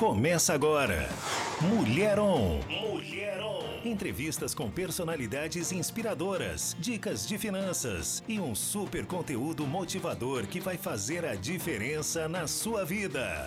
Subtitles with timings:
[0.00, 1.10] Começa agora.
[1.60, 2.58] Mulher On.
[2.66, 3.62] Mulher On.
[3.84, 11.26] Entrevistas com personalidades inspiradoras, dicas de finanças e um super conteúdo motivador que vai fazer
[11.26, 13.46] a diferença na sua vida.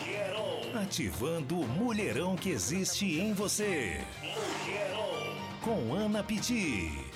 [0.00, 0.80] Mulher On.
[0.80, 4.00] Ativando o mulherão que existe em você.
[4.20, 5.60] Mulher On.
[5.60, 7.11] Com Ana Piti.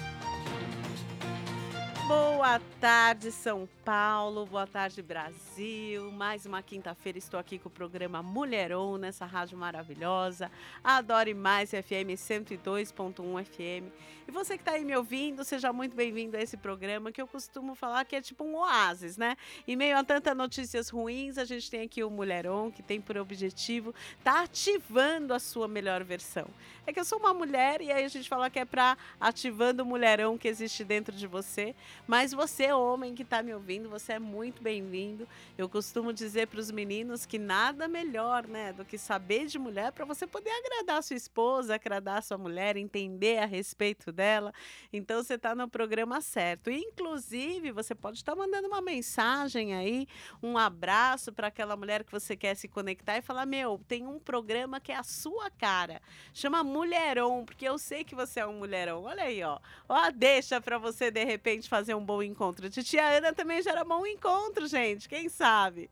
[2.06, 4.46] Boa tarde, São Paulo.
[4.46, 6.12] Boa tarde, Brasil.
[6.12, 10.48] Mais uma quinta-feira estou aqui com o programa Mulheron nessa rádio maravilhosa.
[10.84, 13.92] Adore Mais FM 102.1 FM.
[14.28, 17.26] E você que está aí me ouvindo, seja muito bem-vindo a esse programa que eu
[17.26, 19.36] costumo falar que é tipo um oásis, né?
[19.66, 23.16] Em meio a tantas notícias ruins, a gente tem aqui o Mulheron que tem por
[23.16, 26.46] objetivo tá ativando a sua melhor versão.
[26.86, 29.82] É que eu sou uma mulher e aí a gente fala que é para ativando
[29.82, 31.74] o mulherão que existe dentro de você
[32.06, 35.28] mas você, homem que está me ouvindo, você é muito bem-vindo.
[35.56, 39.92] Eu costumo dizer para os meninos que nada melhor, né, do que saber de mulher
[39.92, 44.52] para você poder agradar sua esposa, agradar sua mulher, entender a respeito dela.
[44.92, 46.70] Então você está no programa certo.
[46.70, 50.06] Inclusive, você pode estar tá mandando uma mensagem aí,
[50.42, 54.18] um abraço para aquela mulher que você quer se conectar e falar: "Meu, tem um
[54.18, 56.00] programa que é a sua cara.
[56.32, 59.04] Chama Mulherão, porque eu sei que você é um mulherão.
[59.04, 59.58] Olha aí, ó.
[59.88, 62.68] Ó, deixa para você de repente fazer fazer um bom encontro.
[62.68, 65.08] Titia Ana também gera bom encontro, gente.
[65.08, 65.88] Quem sabe?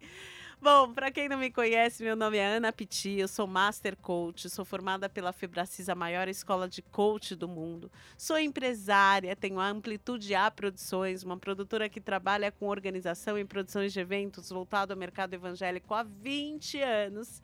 [0.65, 4.49] Bom, para quem não me conhece, meu nome é Ana Piti, eu sou Master Coach,
[4.49, 7.93] sou formada pela Febracis, a maior escola de coach do mundo.
[8.17, 13.93] Sou empresária, tenho a Amplitude A Produções, uma produtora que trabalha com organização e produções
[13.93, 17.43] de eventos voltado ao mercado evangélico há 20 anos.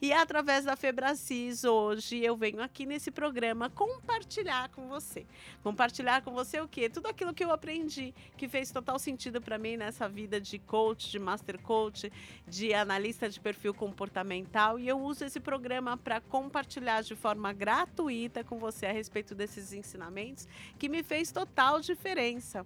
[0.00, 5.26] E através da Febracis, hoje eu venho aqui nesse programa compartilhar com você.
[5.62, 6.88] Compartilhar com você o quê?
[6.88, 11.10] Tudo aquilo que eu aprendi, que fez total sentido para mim nessa vida de coach,
[11.10, 12.10] de Master Coach,
[12.48, 17.52] de de analista de perfil comportamental e eu uso esse programa para compartilhar de forma
[17.52, 20.46] gratuita com você a respeito desses ensinamentos
[20.78, 22.64] que me fez total diferença.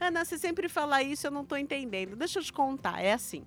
[0.00, 2.16] Ana, você sempre fala isso, eu não estou entendendo.
[2.16, 3.46] Deixa eu te contar, é assim.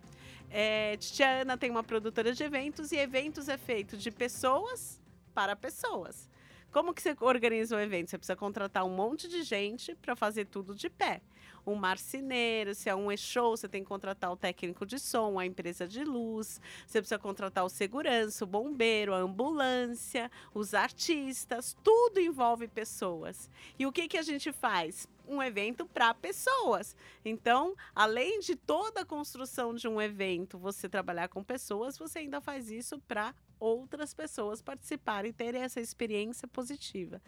[0.50, 5.01] É, Tia Ana tem uma produtora de eventos e eventos é feito de pessoas
[5.34, 6.29] para pessoas.
[6.72, 8.09] Como que você organiza um evento?
[8.09, 11.22] Você precisa contratar um monte de gente para fazer tudo de pé.
[11.66, 15.46] Um marceneiro, se é um e-show, você tem que contratar o técnico de som, a
[15.46, 22.19] empresa de luz, você precisa contratar o segurança, o bombeiro, a ambulância, os artistas, tudo
[22.19, 23.50] envolve pessoas.
[23.78, 25.08] E o que, que a gente faz?
[25.30, 26.96] um evento para pessoas.
[27.24, 32.42] Então, além de toda a construção de um evento, você trabalhar com pessoas, você ainda
[32.42, 37.22] faz isso para outras pessoas participarem e terem essa experiência positiva.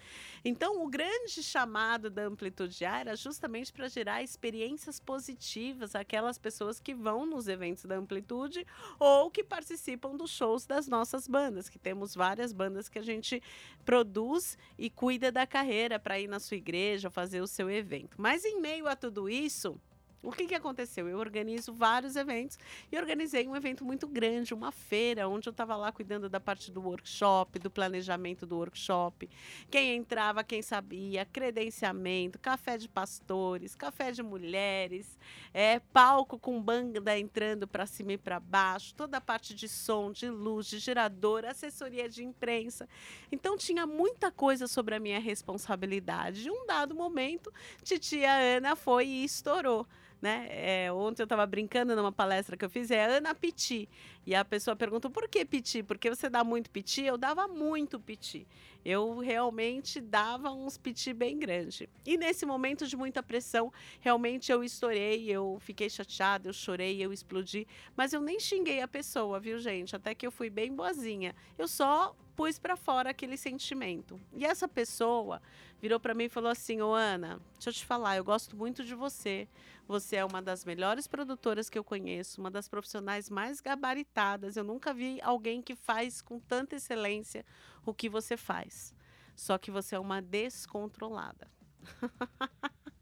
[0.44, 6.80] Então, o grande chamado da amplitude A era justamente para gerar experiências positivas aquelas pessoas
[6.80, 8.66] que vão nos eventos da amplitude
[9.00, 13.42] ou que participam dos shows das nossas bandas, que temos várias bandas que a gente
[13.84, 18.16] produz e cuida da carreira para ir na sua igreja, fazer o seu evento.
[18.18, 19.80] Mas em meio a tudo isso,
[20.24, 21.08] o que, que aconteceu?
[21.08, 22.58] Eu organizo vários eventos
[22.92, 26.72] e organizei um evento muito grande, uma feira, onde eu estava lá cuidando da parte
[26.72, 29.28] do workshop, do planejamento do workshop.
[29.70, 35.18] Quem entrava, quem sabia, credenciamento, café de pastores, café de mulheres,
[35.54, 40.12] é, palco com banda entrando para cima e para baixo, toda a parte de som,
[40.12, 42.88] de luz, de gerador, assessoria de imprensa.
[43.32, 46.44] Então tinha muita coisa sobre a minha responsabilidade.
[46.44, 47.52] De um dado momento,
[47.84, 49.88] titia Ana foi e estourou
[50.22, 50.48] né?
[50.52, 53.90] É, ontem eu estava brincando numa palestra que eu fiz, é Ana Piti.
[54.26, 55.82] E a pessoa perguntou, por que Piti?
[55.82, 57.02] Porque você dá muito Piti?
[57.02, 58.48] Eu dava muito Piti.
[58.86, 61.90] Eu realmente dava uns Piti bem grande.
[62.06, 67.12] E nesse momento de muita pressão, realmente eu estourei, eu fiquei chateada, eu chorei, eu
[67.12, 67.68] explodi.
[67.96, 69.96] Mas eu nem xinguei a pessoa, viu, gente?
[69.96, 71.36] Até que eu fui bem boazinha.
[71.58, 74.20] Eu só pus para fora aquele sentimento.
[74.34, 75.40] E essa pessoa
[75.80, 78.84] virou para mim e falou assim: Ô Ana, deixa eu te falar, eu gosto muito
[78.84, 79.48] de você.
[79.88, 84.58] Você é uma das melhores produtoras que eu conheço, uma das profissionais mais gabaritadas.
[84.58, 87.46] Eu nunca vi alguém que faz com tanta excelência
[87.86, 88.92] o que você faz.
[89.36, 91.48] Só que você é uma descontrolada.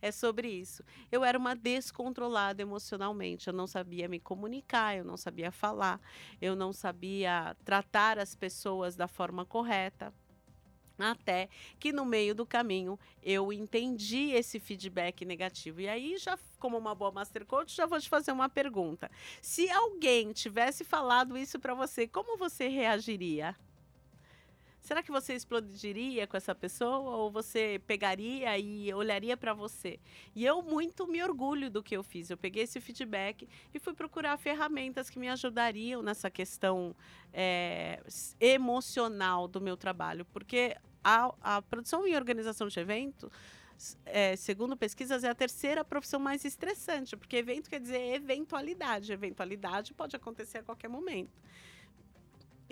[0.00, 0.82] é sobre isso.
[1.10, 3.48] Eu era uma descontrolada emocionalmente.
[3.48, 6.00] Eu não sabia me comunicar, eu não sabia falar,
[6.40, 10.12] eu não sabia tratar as pessoas da forma correta.
[10.98, 11.48] Até
[11.80, 15.80] que no meio do caminho eu entendi esse feedback negativo.
[15.80, 19.10] E aí, já como uma boa Master Coach, já vou te fazer uma pergunta.
[19.40, 23.56] Se alguém tivesse falado isso para você, como você reagiria?
[24.82, 30.00] Será que você explodiria com essa pessoa ou você pegaria e olharia para você?
[30.34, 32.28] E eu muito me orgulho do que eu fiz.
[32.28, 36.96] Eu peguei esse feedback e fui procurar ferramentas que me ajudariam nessa questão
[37.32, 38.02] é,
[38.40, 43.30] emocional do meu trabalho, porque a, a produção e organização de evento
[44.04, 49.12] é, segundo pesquisas, é a terceira profissão mais estressante, porque evento quer dizer eventualidade.
[49.12, 51.40] Eventualidade pode acontecer a qualquer momento.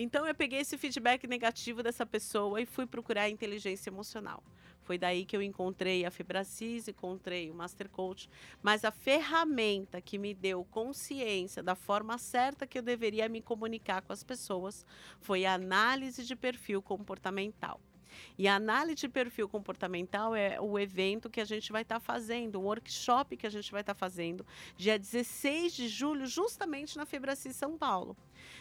[0.03, 4.43] Então eu peguei esse feedback negativo dessa pessoa e fui procurar inteligência emocional.
[4.81, 8.27] Foi daí que eu encontrei a Febracis, encontrei o Master Coach,
[8.63, 14.01] mas a ferramenta que me deu consciência da forma certa que eu deveria me comunicar
[14.01, 14.87] com as pessoas
[15.21, 17.79] foi a análise de perfil comportamental.
[18.39, 22.01] E a análise de perfil comportamental é o evento que a gente vai estar tá
[22.01, 24.47] fazendo, o workshop que a gente vai estar tá fazendo,
[24.77, 28.17] dia 16 de julho, justamente na Febracis São Paulo.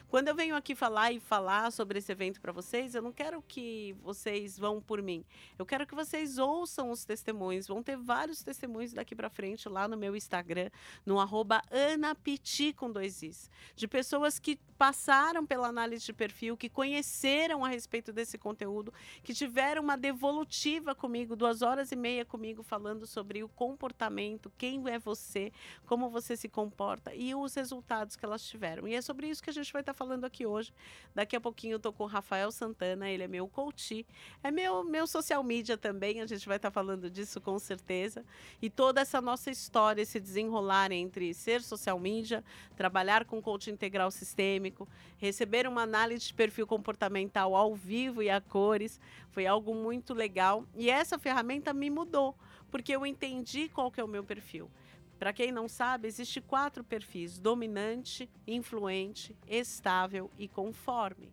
[0.09, 3.41] Quando eu venho aqui falar e falar sobre esse evento para vocês, eu não quero
[3.41, 5.23] que vocês vão por mim.
[5.57, 7.67] Eu quero que vocês ouçam os testemunhos.
[7.67, 10.69] Vão ter vários testemunhos daqui para frente lá no meu Instagram,
[11.05, 16.69] no arroba anapiti com dois is, de pessoas que passaram pela análise de perfil, que
[16.69, 22.63] conheceram a respeito desse conteúdo, que tiveram uma devolutiva comigo, duas horas e meia comigo,
[22.63, 25.51] falando sobre o comportamento, quem é você,
[25.85, 28.87] como você se comporta e os resultados que elas tiveram.
[28.87, 30.73] E é sobre isso que a gente vai estar falando aqui hoje.
[31.13, 34.05] Daqui a pouquinho eu estou com o Rafael Santana, ele é meu coach,
[34.43, 38.25] é meu, meu social media também, a gente vai estar falando disso com certeza.
[38.61, 42.43] E toda essa nossa história, esse desenrolar entre ser social media,
[42.75, 44.87] trabalhar com coach integral sistêmico,
[45.17, 48.99] receber uma análise de perfil comportamental ao vivo e a cores,
[49.31, 50.65] foi algo muito legal.
[50.75, 52.35] E essa ferramenta me mudou,
[52.71, 54.69] porque eu entendi qual que é o meu perfil.
[55.19, 61.29] Para quem não sabe, existe quatro perfis: dominante, influente, estável e conforme.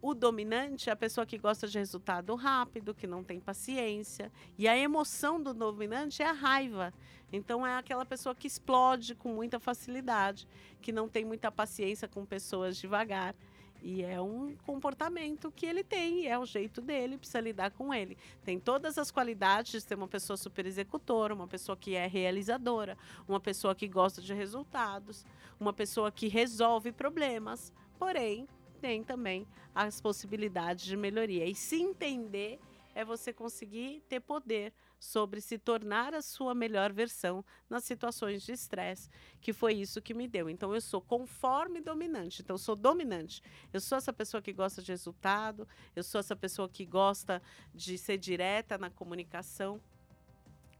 [0.00, 4.30] O dominante é a pessoa que gosta de resultado rápido, que não tem paciência.
[4.56, 6.94] E a emoção do dominante é a raiva.
[7.32, 10.46] Então, é aquela pessoa que explode com muita facilidade,
[10.80, 13.34] que não tem muita paciência com pessoas devagar.
[13.82, 18.16] E é um comportamento que ele tem, é o jeito dele, precisa lidar com ele.
[18.44, 22.98] Tem todas as qualidades de ser uma pessoa super executora, uma pessoa que é realizadora,
[23.28, 25.24] uma pessoa que gosta de resultados,
[25.60, 28.48] uma pessoa que resolve problemas, porém
[28.80, 31.44] tem também as possibilidades de melhoria.
[31.44, 32.58] E se entender
[32.94, 38.52] é você conseguir ter poder sobre se tornar a sua melhor versão nas situações de
[38.52, 39.08] estresse,
[39.40, 40.48] que foi isso que me deu.
[40.50, 42.42] Então eu sou conforme dominante.
[42.42, 43.42] Então eu sou dominante.
[43.72, 47.42] Eu sou essa pessoa que gosta de resultado, eu sou essa pessoa que gosta
[47.74, 49.80] de ser direta na comunicação.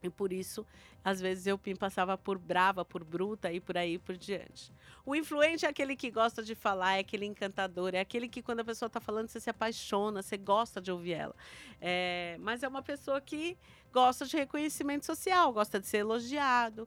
[0.03, 0.65] E por isso,
[1.05, 4.73] às vezes eu passava por brava, por bruta e por aí por diante.
[5.05, 8.61] O influente é aquele que gosta de falar, é aquele encantador, é aquele que quando
[8.61, 11.35] a pessoa está falando você se apaixona, você gosta de ouvir ela.
[11.81, 13.57] É, mas é uma pessoa que
[13.93, 16.87] gosta de reconhecimento social, gosta de ser elogiado.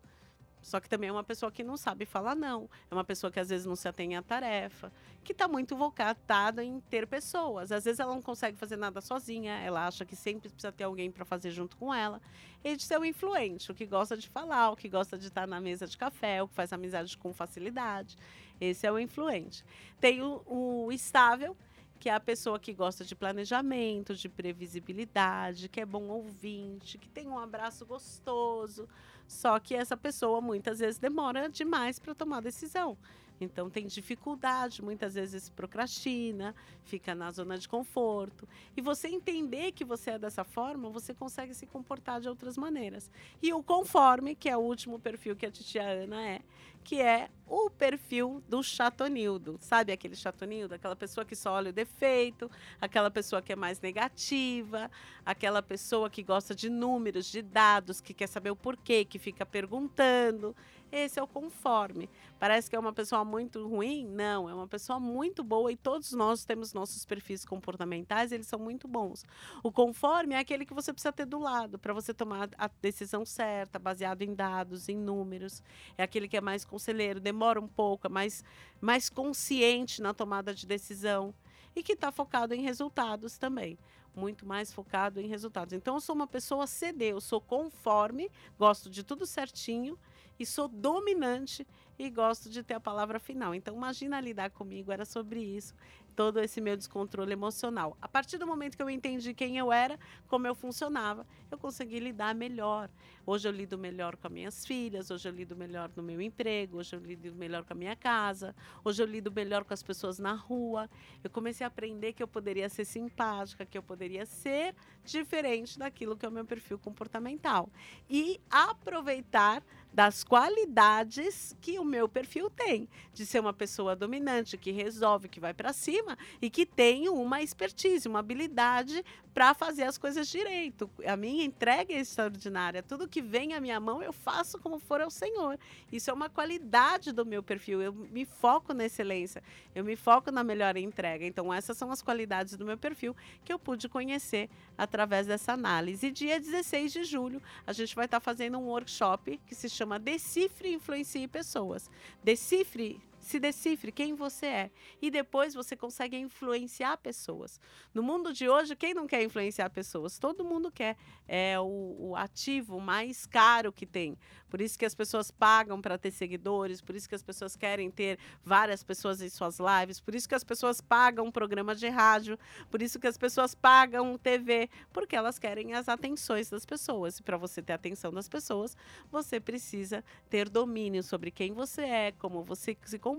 [0.61, 2.69] Só que também é uma pessoa que não sabe falar não.
[2.89, 4.91] É uma pessoa que às vezes não se atém à tarefa,
[5.23, 7.71] que está muito voltada em ter pessoas.
[7.71, 11.11] Às vezes ela não consegue fazer nada sozinha, ela acha que sempre precisa ter alguém
[11.11, 12.21] para fazer junto com ela.
[12.63, 15.47] E de ser o influente, o que gosta de falar, o que gosta de estar
[15.47, 18.15] na mesa de café, o que faz amizade com facilidade.
[18.59, 19.65] Esse é o influente.
[19.99, 21.57] Tem o, o estável,
[22.01, 27.07] que é a pessoa que gosta de planejamento, de previsibilidade, que é bom ouvinte, que
[27.07, 28.89] tem um abraço gostoso.
[29.27, 32.97] Só que essa pessoa muitas vezes demora demais para tomar decisão.
[33.39, 38.49] Então tem dificuldade, muitas vezes procrastina, fica na zona de conforto.
[38.75, 43.11] E você entender que você é dessa forma, você consegue se comportar de outras maneiras.
[43.43, 46.41] E o conforme, que é o último perfil que a titia Ana é,
[46.83, 49.57] que é o perfil do chatonildo.
[49.59, 50.73] Sabe aquele chatonildo?
[50.73, 54.89] Aquela pessoa que só olha o defeito, aquela pessoa que é mais negativa,
[55.25, 59.45] aquela pessoa que gosta de números, de dados, que quer saber o porquê, que fica
[59.45, 60.55] perguntando.
[60.91, 62.09] Esse é o conforme.
[62.37, 64.05] Parece que é uma pessoa muito ruim?
[64.07, 68.59] Não, é uma pessoa muito boa e todos nós temos nossos perfis comportamentais, eles são
[68.59, 69.23] muito bons.
[69.63, 73.25] O conforme é aquele que você precisa ter do lado para você tomar a decisão
[73.25, 75.63] certa, baseado em dados, em números.
[75.97, 78.43] É aquele que é mais conselheiro, demora um pouco, é mais,
[78.79, 81.33] mais consciente na tomada de decisão
[81.75, 83.77] e que está focado em resultados também.
[84.15, 85.73] Muito mais focado em resultados.
[85.73, 89.97] Então, eu sou uma pessoa CD, eu sou conforme, gosto de tudo certinho
[90.37, 91.65] e sou dominante
[91.97, 93.55] e gosto de ter a palavra final.
[93.55, 95.73] Então, imagina lidar comigo, era sobre isso
[96.15, 97.97] todo esse meu descontrole emocional.
[98.01, 101.99] A partir do momento que eu entendi quem eu era, como eu funcionava, eu consegui
[101.99, 102.89] lidar melhor.
[103.25, 106.77] Hoje eu lido melhor com as minhas filhas, hoje eu lido melhor no meu emprego,
[106.77, 110.19] hoje eu lido melhor com a minha casa, hoje eu lido melhor com as pessoas
[110.19, 110.89] na rua.
[111.23, 116.17] Eu comecei a aprender que eu poderia ser simpática, que eu poderia ser diferente daquilo
[116.17, 117.69] que é o meu perfil comportamental.
[118.09, 124.71] E aproveitar das qualidades que o meu perfil tem, de ser uma pessoa dominante, que
[124.71, 129.97] resolve, que vai para cima e que tem uma expertise, uma habilidade para fazer as
[129.97, 130.89] coisas direito.
[131.05, 132.83] A minha entrega é extraordinária.
[132.83, 135.57] Tudo que vem à minha mão eu faço como for ao Senhor.
[135.91, 137.81] Isso é uma qualidade do meu perfil.
[137.81, 139.41] Eu me foco na excelência,
[139.73, 141.25] eu me foco na melhor entrega.
[141.25, 146.07] Então, essas são as qualidades do meu perfil que eu pude conhecer através dessa análise.
[146.07, 149.80] E dia 16 de julho, a gente vai estar fazendo um workshop que se chama
[149.99, 151.89] Decifre e Influencie Pessoas.
[152.23, 154.71] Decifre se decifre quem você é.
[155.01, 157.59] E depois você consegue influenciar pessoas.
[157.93, 160.17] No mundo de hoje, quem não quer influenciar pessoas?
[160.17, 160.97] Todo mundo quer.
[161.27, 164.17] É o, o ativo mais caro que tem.
[164.49, 167.89] Por isso que as pessoas pagam para ter seguidores, por isso que as pessoas querem
[167.89, 171.87] ter várias pessoas em suas lives, por isso que as pessoas pagam um programa de
[171.87, 172.37] rádio,
[172.69, 177.19] por isso que as pessoas pagam TV, porque elas querem as atenções das pessoas.
[177.19, 178.75] E para você ter a atenção das pessoas,
[179.09, 183.10] você precisa ter domínio sobre quem você é, como você se comporta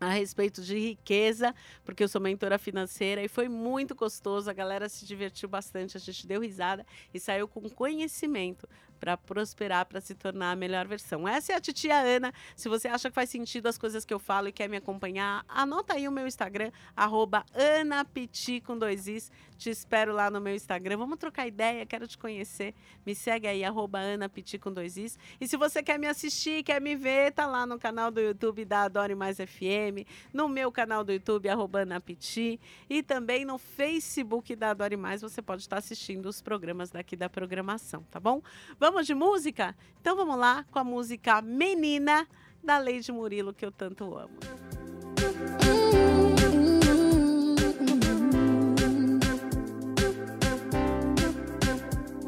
[0.00, 1.54] a respeito de riqueza,
[1.85, 6.00] porque eu sou mentora financeira e foi muito gostoso, a galera se divertiu bastante, a
[6.00, 8.68] gente deu risada e saiu com conhecimento
[9.04, 11.28] para prosperar, para se tornar a melhor versão.
[11.28, 12.32] Essa é a titia Ana.
[12.56, 15.44] Se você acha que faz sentido as coisas que eu falo e quer me acompanhar,
[15.46, 19.30] anota aí o meu Instagram, arroba anapiti com dois is.
[19.58, 20.96] Te espero lá no meu Instagram.
[20.96, 22.75] Vamos trocar ideia, quero te conhecer.
[23.04, 25.18] Me segue aí, arroba anapiti com dois is.
[25.38, 28.64] E se você quer me assistir, quer me ver, tá lá no canal do YouTube
[28.64, 32.58] da Adore Mais FM, no meu canal do YouTube, arroba anapiti,
[32.88, 37.28] e também no Facebook da Adore Mais, você pode estar assistindo os programas daqui da
[37.28, 38.42] programação, tá bom?
[38.78, 39.74] Vamos Vamos de música?
[40.00, 42.28] Então vamos lá com a música Menina
[42.62, 44.38] da Leide Murilo, que eu tanto amo.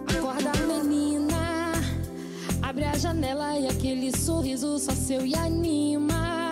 [0.09, 1.71] Acorda, menina,
[2.61, 6.51] abre a janela e aquele sorriso só seu e anima.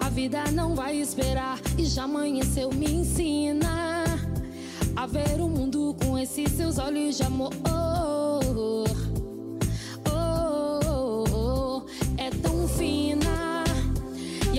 [0.00, 4.04] A vida não vai esperar e já amanheceu, me ensina
[4.96, 7.52] a ver o mundo com esses seus olhos de amor.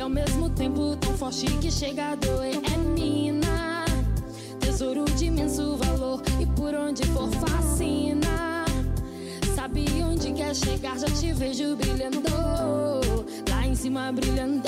[0.10, 2.60] Ao mesmo tempo tão forte que chega a doer.
[2.74, 3.86] É mina,
[4.60, 8.66] tesouro de imenso valor e por onde for fascina.
[9.56, 10.98] Sabe onde quer chegar?
[10.98, 12.24] Já te vejo brilhando,
[13.50, 14.68] lá em cima brilhando.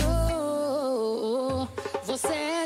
[2.06, 2.61] Você é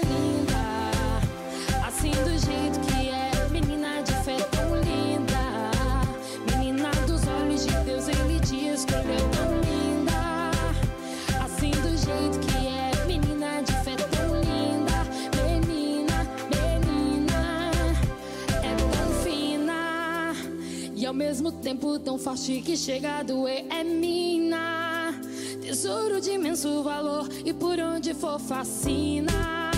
[21.35, 25.13] mesmo tempo tão forte que chega a doer é mina.
[25.61, 29.69] Tesouro de imenso valor e por onde for fascina.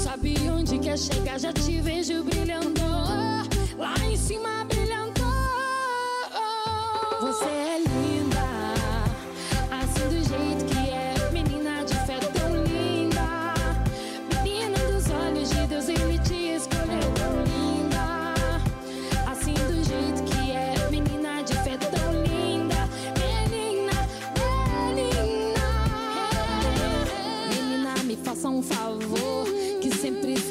[0.00, 2.80] Sabe onde quer chegar, já te vejo brilhando.
[3.76, 4.57] Lá em cima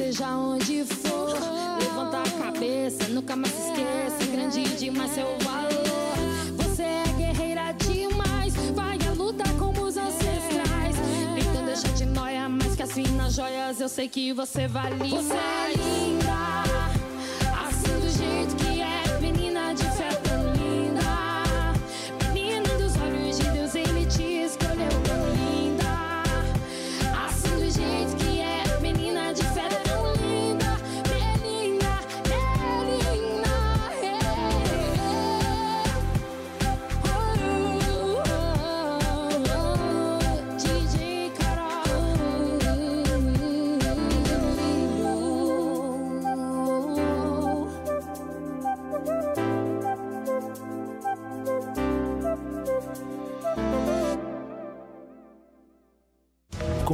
[0.08, 1.34] seja onde for.
[1.80, 4.32] Levanta a cabeça, nunca mais se esqueça.
[4.32, 6.64] Grande demais seu valor.
[6.64, 8.54] Você é guerreira demais.
[8.74, 10.96] Vai à luta como os ancestrais.
[11.38, 13.82] Então deixa de noia, mais que as finas joias.
[13.82, 16.47] Eu sei que você vale Você é linda.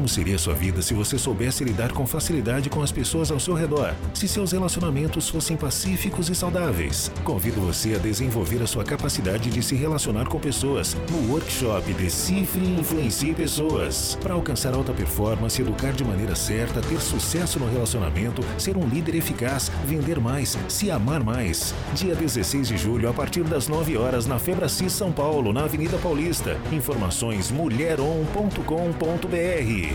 [0.03, 3.53] Como seria sua vida se você soubesse lidar com facilidade com as pessoas ao seu
[3.53, 3.95] redor?
[4.13, 7.09] Se seus relacionamentos fossem pacíficos e saudáveis?
[7.23, 12.65] Convido você a desenvolver a sua capacidade de se relacionar com pessoas no workshop Decifre
[12.65, 14.17] e Influencie Pessoas.
[14.21, 19.15] Para alcançar alta performance, educar de maneira certa, ter sucesso no relacionamento, ser um líder
[19.15, 21.73] eficaz, vender mais, se amar mais.
[21.93, 25.97] Dia 16 de julho, a partir das 9 horas, na Febracis São Paulo, na Avenida
[25.97, 26.59] Paulista.
[26.73, 29.92] Informações mulheron.com.br.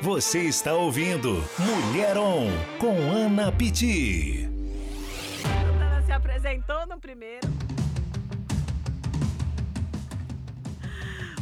[0.00, 2.48] Você está ouvindo Mulher On
[2.78, 4.48] com Ana Pitti.
[5.42, 7.57] Santana se apresentou no primeiro.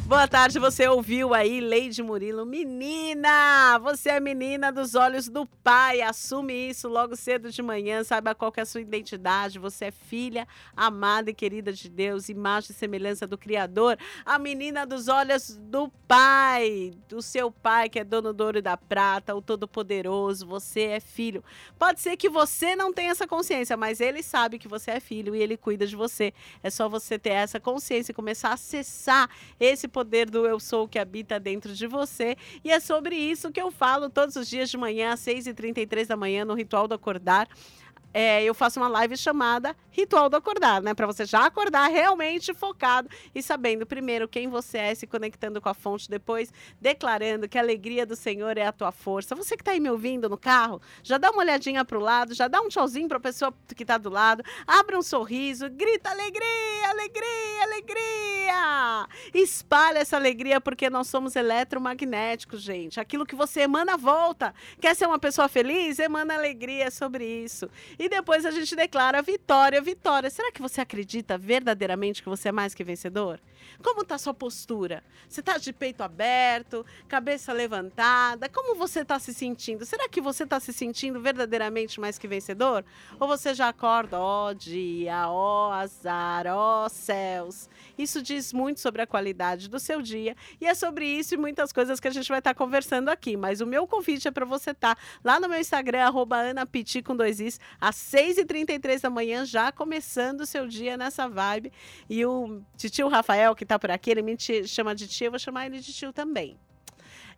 [0.07, 2.47] Boa tarde, você ouviu aí Leide Murilo.
[2.47, 6.01] Menina, você é menina dos olhos do pai.
[6.01, 8.05] Assume isso logo cedo de manhã.
[8.05, 9.59] Saiba qual é a sua identidade.
[9.59, 10.47] Você é filha
[10.77, 13.99] amada e querida de Deus, imagem e semelhança do Criador.
[14.25, 18.63] A menina dos olhos do pai, do seu pai que é dono do ouro e
[18.63, 20.47] da prata, o Todo-Poderoso.
[20.47, 21.43] Você é filho.
[21.77, 25.35] Pode ser que você não tenha essa consciência, mas ele sabe que você é filho
[25.35, 26.33] e ele cuida de você.
[26.62, 30.87] É só você ter essa consciência e começar a acessar esse poder do eu sou
[30.87, 32.37] que habita dentro de você.
[32.62, 36.14] E é sobre isso que eu falo todos os dias de manhã, às 6h33 da
[36.14, 37.48] manhã, no Ritual do Acordar.
[38.12, 40.95] É, eu faço uma live chamada Ritual do Acordar, né?
[40.95, 45.69] Para você já acordar realmente focado e sabendo, primeiro, quem você é, se conectando com
[45.69, 49.35] a fonte, depois declarando que a alegria do Senhor é a tua força.
[49.35, 52.35] Você que está aí me ouvindo no carro, já dá uma olhadinha para o lado,
[52.35, 56.11] já dá um tchauzinho para a pessoa que está do lado, abre um sorriso, grita
[56.11, 59.09] alegria, alegria, alegria!
[59.35, 63.01] Espalha essa alegria porque nós somos eletromagnéticos, gente.
[63.01, 64.55] Aquilo que você emana, volta.
[64.81, 65.99] Quer ser uma pessoa feliz?
[65.99, 67.69] Emana alegria sobre isso.
[67.99, 70.31] E depois a gente declara vitória, vitória.
[70.31, 73.40] Será que você acredita verdadeiramente que você é mais que vencedor?
[73.83, 75.02] Como está sua postura?
[75.29, 78.48] Você está de peito aberto, cabeça levantada?
[78.48, 79.85] Como você está se sentindo?
[79.85, 82.85] Será que você está se sentindo verdadeiramente mais que vencedor?
[83.18, 87.68] Ou você já acorda, ó dia, ó azar, ó céus?
[87.98, 91.72] Isso diz muito sobre a qualidade do seu dia e é sobre isso e muitas
[91.72, 93.37] coisas que a gente vai estar conversando aqui.
[93.37, 97.16] Mas o meu convite é para você estar lá no meu Instagram, arroba anapiti com
[97.16, 101.72] dois is, às 6h33 da manhã, já começando o seu dia nessa vibe.
[102.09, 105.38] E o tio Rafael, que está por aqui, ele me chama de tio, eu vou
[105.38, 106.57] chamar ele de tio também.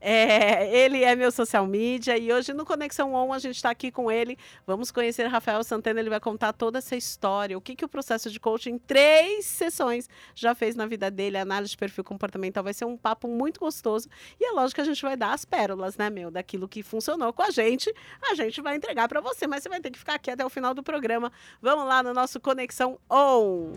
[0.00, 3.90] É, ele é meu social media e hoje no Conexão On a gente está aqui
[3.90, 4.38] com ele.
[4.66, 8.30] Vamos conhecer Rafael Santana, ele vai contar toda essa história, o que, que o processo
[8.30, 12.62] de coaching em três sessões já fez na vida dele, análise de perfil comportamental.
[12.62, 14.08] Vai ser um papo muito gostoso
[14.40, 17.32] e é lógico que a gente vai dar as pérolas, né, meu, daquilo que funcionou
[17.32, 17.92] com a gente,
[18.30, 20.50] a gente vai entregar para você, mas você vai ter que ficar aqui até o
[20.50, 21.32] final do programa.
[21.60, 23.72] Vamos lá no nosso Conexão On.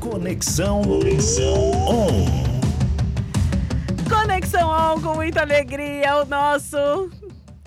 [0.00, 2.57] Conexão, Conexão On.
[4.08, 7.10] Conexão On com muita alegria, o nosso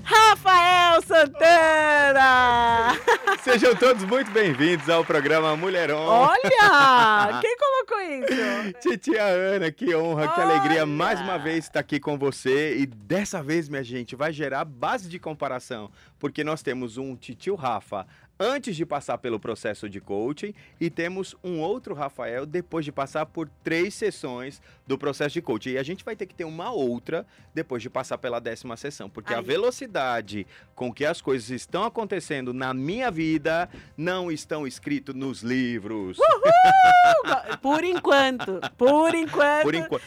[0.03, 2.97] Rafael Santana!
[3.43, 5.99] Sejam todos muito bem-vindos ao programa Mulherão.
[5.99, 7.39] Olha!
[7.41, 8.73] Quem colocou isso?
[8.79, 10.85] Titia Ana, que honra, que alegria Olha!
[10.87, 12.77] mais uma vez estar aqui com você.
[12.77, 17.55] E dessa vez, minha gente, vai gerar base de comparação, porque nós temos um titio
[17.55, 18.07] Rafa,
[18.41, 23.27] antes de passar pelo processo de coaching e temos um outro Rafael depois de passar
[23.27, 25.71] por três sessões do processo de coaching.
[25.71, 29.09] E a gente vai ter que ter uma outra depois de passar pela décima sessão,
[29.09, 29.43] porque a Aí.
[29.43, 36.17] velocidade com que as coisas estão acontecendo na minha vida não estão escritos nos livros.
[37.61, 39.63] Por enquanto, por enquanto.
[39.63, 40.03] Por enquanto.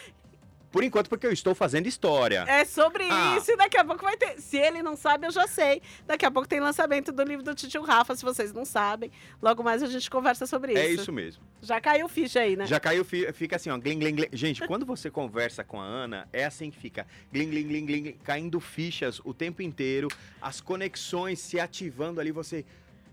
[0.75, 2.45] Por enquanto, porque eu estou fazendo história.
[2.49, 3.37] É sobre Ah.
[3.39, 4.41] isso e daqui a pouco vai ter.
[4.41, 5.81] Se ele não sabe, eu já sei.
[6.05, 9.09] Daqui a pouco tem lançamento do livro do Titio Rafa, se vocês não sabem.
[9.41, 10.83] Logo mais a gente conversa sobre isso.
[10.83, 11.45] É isso mesmo.
[11.63, 12.67] Já caiu ficha aí, né?
[12.67, 14.29] Já caiu, fi- fica assim, ó, gling, gling, gling.
[14.33, 17.07] Gente, quando você conversa com a Ana, é assim que fica.
[17.33, 20.09] Gling, gling, gling, gling, caindo fichas o tempo inteiro,
[20.43, 22.65] as conexões se ativando ali, você...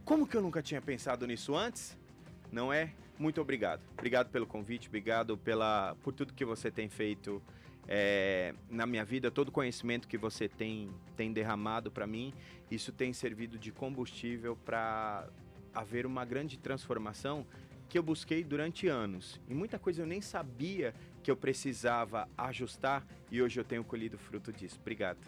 [0.04, 1.96] Como que eu nunca tinha pensado nisso antes?
[2.52, 2.90] Não é?
[3.22, 3.84] Muito obrigado.
[3.94, 7.40] Obrigado pelo convite, obrigado pela, por tudo que você tem feito
[7.88, 12.34] é, na minha vida, todo o conhecimento que você tem, tem derramado para mim,
[12.72, 15.30] isso tem servido de combustível para
[15.72, 17.46] haver uma grande transformação
[17.88, 19.40] que eu busquei durante anos.
[19.48, 24.18] E muita coisa eu nem sabia que eu precisava ajustar e hoje eu tenho colhido
[24.18, 24.80] fruto disso.
[24.82, 25.20] Obrigado.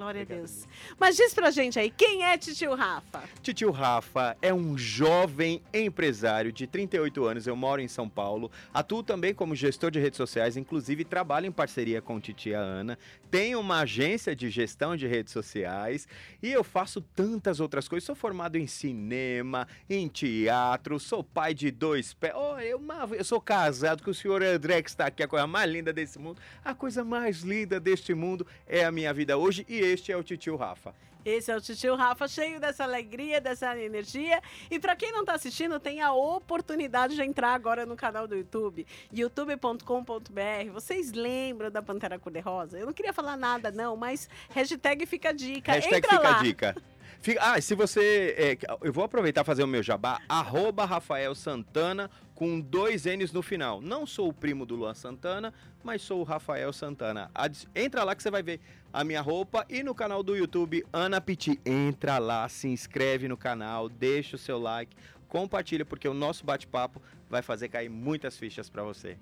[0.00, 0.66] Glória a Obrigado, Deus.
[0.98, 3.22] Mas diz pra gente aí, quem é Titio Rafa?
[3.42, 9.02] Titio Rafa é um jovem empresário de 38 anos, eu moro em São Paulo, atuo
[9.02, 12.98] também como gestor de redes sociais, inclusive trabalho em parceria com titia Ana,
[13.30, 16.08] tenho uma agência de gestão de redes sociais
[16.42, 21.70] e eu faço tantas outras coisas, sou formado em cinema, em teatro, sou pai de
[21.70, 25.22] dois pés, oh, eu, uma- eu sou casado com o senhor André, que está aqui,
[25.22, 29.12] a coisa mais linda desse mundo, a coisa mais linda deste mundo é a minha
[29.12, 30.94] vida hoje e este é o Titio Rafa.
[31.24, 34.40] Esse é o Titio Rafa, cheio dessa alegria, dessa energia.
[34.70, 38.34] E pra quem não tá assistindo, tem a oportunidade de entrar agora no canal do
[38.34, 40.72] YouTube, youtube.com.br.
[40.72, 42.78] Vocês lembram da Pantera Cor-de-Rosa?
[42.78, 45.72] Eu não queria falar nada, não, mas hashtag fica a dica.
[45.72, 46.38] Hashtag Entra fica lá.
[46.38, 46.76] a dica.
[47.20, 48.34] Fica- ah, se você.
[48.38, 50.20] é, eu vou aproveitar fazer o meu jabá.
[50.28, 53.80] Arroba Rafael Santana com dois N's no final.
[53.80, 55.52] Não sou o primo do Luan Santana,
[55.84, 57.30] mas sou o Rafael Santana.
[57.74, 58.60] Entra lá que você vai ver
[58.92, 61.60] a minha roupa e no canal do YouTube Ana Piti.
[61.66, 64.96] Entra lá, se inscreve no canal, deixa o seu like,
[65.28, 69.16] compartilha, porque o nosso bate-papo vai fazer cair muitas fichas pra você.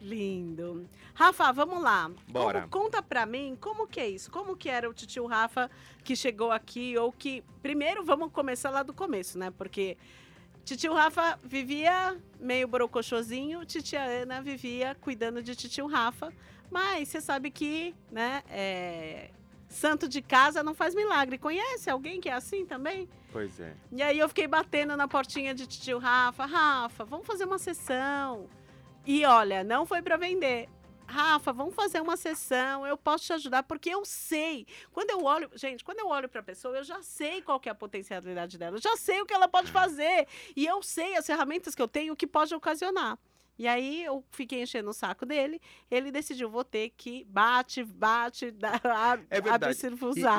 [0.00, 0.88] Lindo.
[1.14, 2.10] Rafa, vamos lá.
[2.28, 2.66] Bora.
[2.68, 4.30] Como- conta pra mim como que é isso?
[4.30, 5.70] Como que era o titio Rafa
[6.02, 7.44] que chegou aqui ou que...
[7.62, 9.50] Primeiro, vamos começar lá do começo, né?
[9.50, 9.98] Porque
[10.64, 16.32] titio Rafa vivia meio brocochosinho, titia Ana vivia cuidando de titio Rafa.
[16.70, 19.30] Mas você sabe que, né, é,
[19.68, 21.36] santo de casa não faz milagre.
[21.36, 23.08] Conhece alguém que é assim também?
[23.32, 23.74] Pois é.
[23.92, 26.46] E aí eu fiquei batendo na portinha de tio Rafa.
[26.46, 28.48] Rafa, vamos fazer uma sessão.
[29.06, 30.68] E olha, não foi para vender.
[31.06, 34.64] Rafa, vamos fazer uma sessão, eu posso te ajudar, porque eu sei.
[34.92, 37.68] Quando eu olho, gente, quando eu olho para a pessoa, eu já sei qual que
[37.68, 40.28] é a potencialidade dela, eu já sei o que ela pode fazer.
[40.54, 43.18] E eu sei as ferramentas que eu tenho, que pode ocasionar.
[43.60, 48.50] E aí eu fiquei enchendo o saco dele, ele decidiu, vou ter que bate, bate,
[48.56, 48.80] dá,
[49.28, 49.74] É verdade.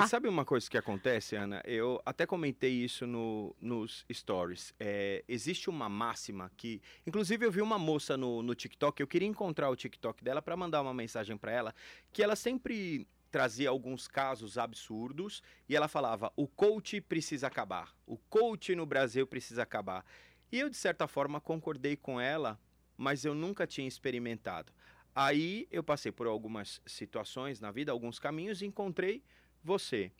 [0.01, 1.61] E, e sabe uma coisa que acontece, Ana?
[1.63, 4.73] Eu até comentei isso no- nos stories.
[4.79, 6.81] É, existe uma máxima que.
[7.05, 10.57] Inclusive, eu vi uma moça no, no TikTok, eu queria encontrar o TikTok dela para
[10.57, 11.75] mandar uma mensagem para ela,
[12.11, 18.17] que ela sempre trazia alguns casos absurdos e ela falava: o coach precisa acabar, o
[18.17, 20.03] coach no Brasil precisa acabar.
[20.51, 22.59] E eu, de certa forma, concordei com ela,
[23.01, 24.71] mas eu nunca tinha experimentado.
[25.15, 29.23] Aí eu passei por algumas situações na vida, alguns caminhos, e encontrei
[29.63, 30.11] você.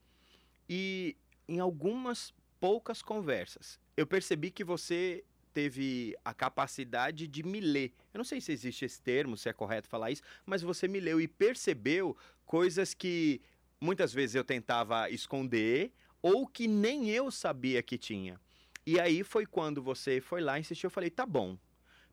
[0.68, 1.16] E
[1.48, 7.94] em algumas poucas conversas, eu percebi que você teve a capacidade de me ler.
[8.12, 11.00] Eu não sei se existe esse termo, se é correto falar isso, mas você me
[11.00, 12.18] leu e percebeu
[12.48, 13.42] coisas que
[13.80, 18.42] muitas vezes eu tentava esconder ou que nem eu sabia que tinha.
[18.88, 21.58] E aí foi quando você foi lá e insistiu, eu falei, tá bom.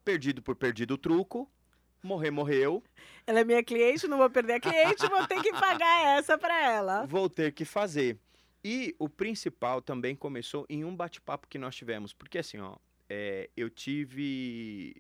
[0.09, 1.53] Perdido por perdido o truco,
[2.03, 2.83] morrer morreu,
[3.27, 6.59] Ela é minha cliente, não vou perder a cliente, vou ter que pagar essa para
[6.65, 7.05] ela.
[7.05, 8.19] vou ter que fazer.
[8.65, 13.51] E o principal também começou em um bate-papo que nós tivemos, porque assim, ó, é,
[13.55, 14.97] eu tive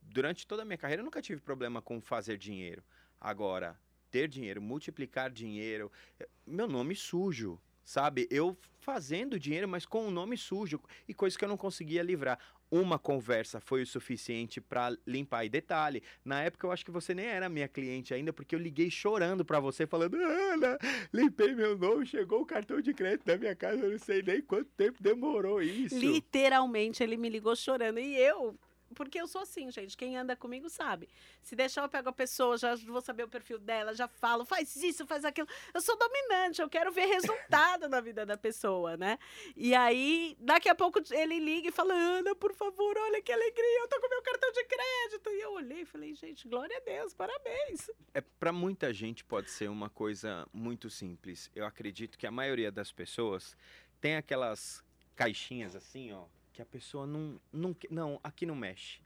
[0.00, 2.84] durante toda a minha carreira eu nunca tive problema com fazer dinheiro.
[3.20, 3.76] Agora,
[4.08, 5.90] ter dinheiro, multiplicar dinheiro,
[6.20, 8.28] é, meu nome sujo, sabe?
[8.30, 12.38] Eu fazendo dinheiro, mas com um nome sujo e coisas que eu não conseguia livrar.
[12.74, 15.44] Uma conversa foi o suficiente para limpar.
[15.44, 18.58] E detalhe, na época eu acho que você nem era minha cliente ainda, porque eu
[18.58, 20.76] liguei chorando para você, falando: Ana,
[21.12, 24.42] limpei meu nome, chegou o cartão de crédito da minha casa, eu não sei nem
[24.42, 25.96] quanto tempo demorou isso.
[25.96, 28.00] Literalmente, ele me ligou chorando.
[28.00, 28.58] E eu,
[28.94, 29.96] porque eu sou assim, gente.
[29.96, 31.08] Quem anda comigo sabe.
[31.42, 34.74] Se deixar, eu pego a pessoa, já vou saber o perfil dela, já falo, faz
[34.76, 35.48] isso, faz aquilo.
[35.72, 39.18] Eu sou dominante, eu quero ver resultado na vida da pessoa, né?
[39.56, 43.80] E aí, daqui a pouco ele liga e fala: Ana, por favor, olha que alegria,
[43.80, 45.30] eu tô com meu cartão de crédito.
[45.30, 47.90] E eu olhei e falei: gente, glória a Deus, parabéns.
[48.12, 51.50] É, para muita gente pode ser uma coisa muito simples.
[51.54, 53.56] Eu acredito que a maioria das pessoas
[54.00, 54.82] tem aquelas
[55.14, 59.00] caixinhas assim, ó, que a pessoa não, não, não, aqui não mexe.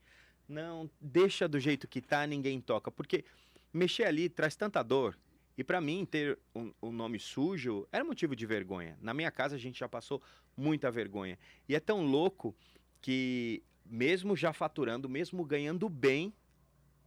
[0.46, 2.90] Não, deixa do jeito que tá, ninguém toca.
[2.90, 3.24] Porque
[3.72, 5.18] mexer ali traz tanta dor.
[5.56, 8.96] E para mim, ter o um, um nome sujo era motivo de vergonha.
[9.00, 10.22] Na minha casa, a gente já passou
[10.56, 11.38] muita vergonha.
[11.66, 12.54] E é tão louco
[13.00, 16.32] que, mesmo já faturando, mesmo ganhando bem,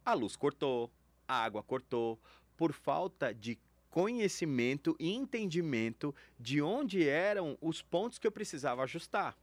[0.04, 0.90] a luz cortou,
[1.26, 2.20] a água cortou,
[2.56, 9.36] por falta de conhecimento e entendimento de onde eram os pontos que eu precisava ajustar.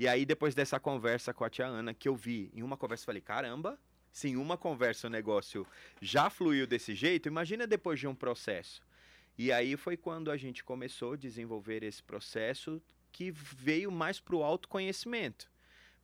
[0.00, 3.04] E aí, depois dessa conversa com a tia Ana, que eu vi em uma conversa,
[3.04, 3.78] falei: caramba,
[4.10, 5.66] se em uma conversa o negócio
[6.00, 8.80] já fluiu desse jeito, imagina depois de um processo.
[9.36, 12.80] E aí foi quando a gente começou a desenvolver esse processo
[13.12, 15.50] que veio mais para o autoconhecimento.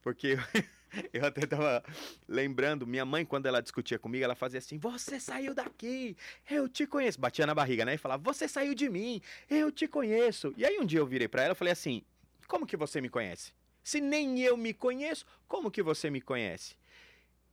[0.03, 0.37] Porque
[1.11, 1.83] eu até estava
[2.29, 6.15] lembrando, minha mãe, quando ela discutia comigo, ela fazia assim: Você saiu daqui,
[6.51, 7.19] eu te conheço.
[7.19, 7.95] Batia na barriga, né?
[7.95, 10.53] E falava: Você saiu de mim, eu te conheço.
[10.55, 12.03] E aí um dia eu virei para ela e falei assim:
[12.47, 13.55] Como que você me conhece?
[13.87, 16.75] Se nem eu me conheço, como que você me conhece?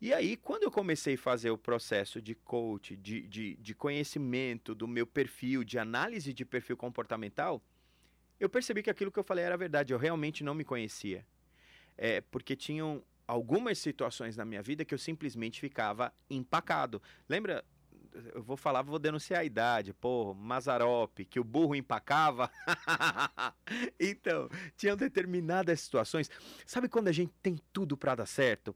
[0.02, 4.74] E aí, quando eu comecei a fazer o processo de coach, de, de, de conhecimento
[4.74, 7.62] do meu perfil, de análise de perfil comportamental,
[8.39, 9.93] eu percebi que aquilo que eu falei era verdade.
[9.93, 11.24] Eu realmente não me conhecia.
[11.96, 17.00] É, porque tinham algumas situações na minha vida que eu simplesmente ficava empacado.
[17.30, 17.63] Lembra
[18.34, 22.49] eu vou falar, vou denunciar a idade, pô, Mazarop, que o burro empacava.
[23.99, 26.30] então, tinham determinadas situações.
[26.65, 28.76] Sabe quando a gente tem tudo para dar certo?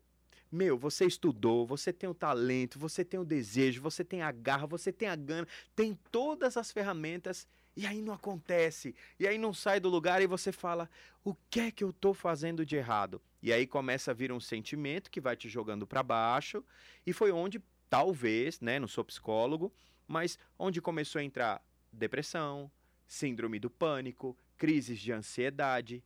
[0.51, 4.65] Meu, você estudou, você tem o talento, você tem o desejo, você tem a garra,
[4.65, 7.45] você tem a gana, tem todas as ferramentas
[7.75, 8.95] e aí não acontece.
[9.19, 10.89] E aí não sai do lugar e você fala:
[11.23, 14.39] "O que é que eu tô fazendo de errado?" E aí começa a vir um
[14.39, 16.63] sentimento que vai te jogando para baixo,
[17.05, 19.73] e foi onde talvez, né, não sou psicólogo,
[20.07, 22.71] mas onde começou a entrar depressão,
[23.07, 26.03] síndrome do pânico, crises de ansiedade.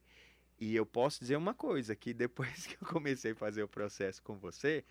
[0.60, 4.22] E eu posso dizer uma coisa, que depois que eu comecei a fazer o processo
[4.22, 4.84] com você,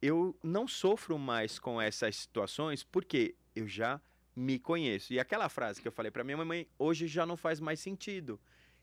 [0.00, 4.00] eu não sofro mais com essas situações porque eu já
[4.34, 5.14] me conheço.
[5.14, 8.38] E aquela frase que eu falei para minha mãe, hoje já não faz mais sentido.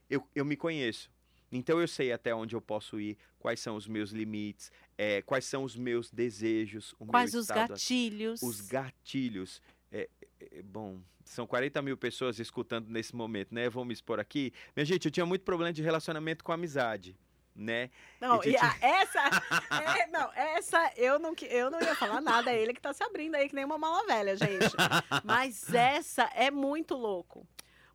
[0.10, 1.12] Eu, eu me conheço.
[1.54, 5.46] Então eu sei até onde eu posso ir, quais são os meus limites, é, quais
[5.46, 6.96] são os meus desejos.
[7.08, 8.42] quais os gatilhos.
[8.42, 9.62] Os gatilhos.
[9.92, 13.70] É, é, bom, são 40 mil pessoas escutando nesse momento, né?
[13.70, 14.52] Vou me expor aqui.
[14.76, 17.16] Minha gente, eu tinha muito problema de relacionamento com amizade.
[17.56, 17.92] Né?
[18.20, 19.20] Não, e a, essa,
[19.96, 23.04] é, não, essa eu não, eu não ia falar nada, é ele que tá se
[23.04, 24.74] abrindo aí que nem uma mala velha, gente.
[25.24, 27.48] Mas essa é muito louco.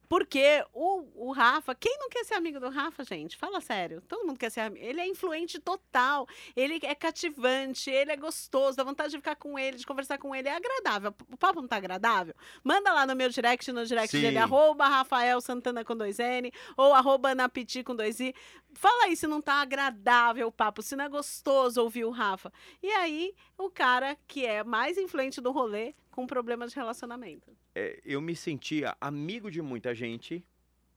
[0.09, 3.37] Porque o, o Rafa, quem não quer ser amigo do Rafa, gente?
[3.37, 4.01] Fala sério.
[4.09, 4.85] Todo mundo quer ser amigo.
[4.85, 6.27] Ele é influente total.
[6.57, 10.35] Ele é cativante, ele é gostoso, dá vontade de ficar com ele, de conversar com
[10.35, 10.49] ele.
[10.49, 11.15] É agradável.
[11.31, 12.35] O papo não tá agradável?
[12.65, 14.23] Manda lá no meu direct, no direct Sim.
[14.23, 18.35] dele, arroba Rafael Santana com dois N, ou arroba Napiti com dois I.
[18.75, 22.53] Fala aí se não tá agradável o papo, se não é gostoso ouvir o Rafa.
[22.83, 27.57] E aí, o cara que é mais influente do rolê com problemas de relacionamento.
[27.77, 30.45] É, eu me sentia amigo de muita gente,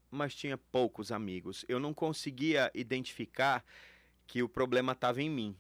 [0.09, 1.63] mas tinha poucos amigos.
[1.67, 3.63] Eu não conseguia identificar
[4.25, 5.55] que o problema estava em mim.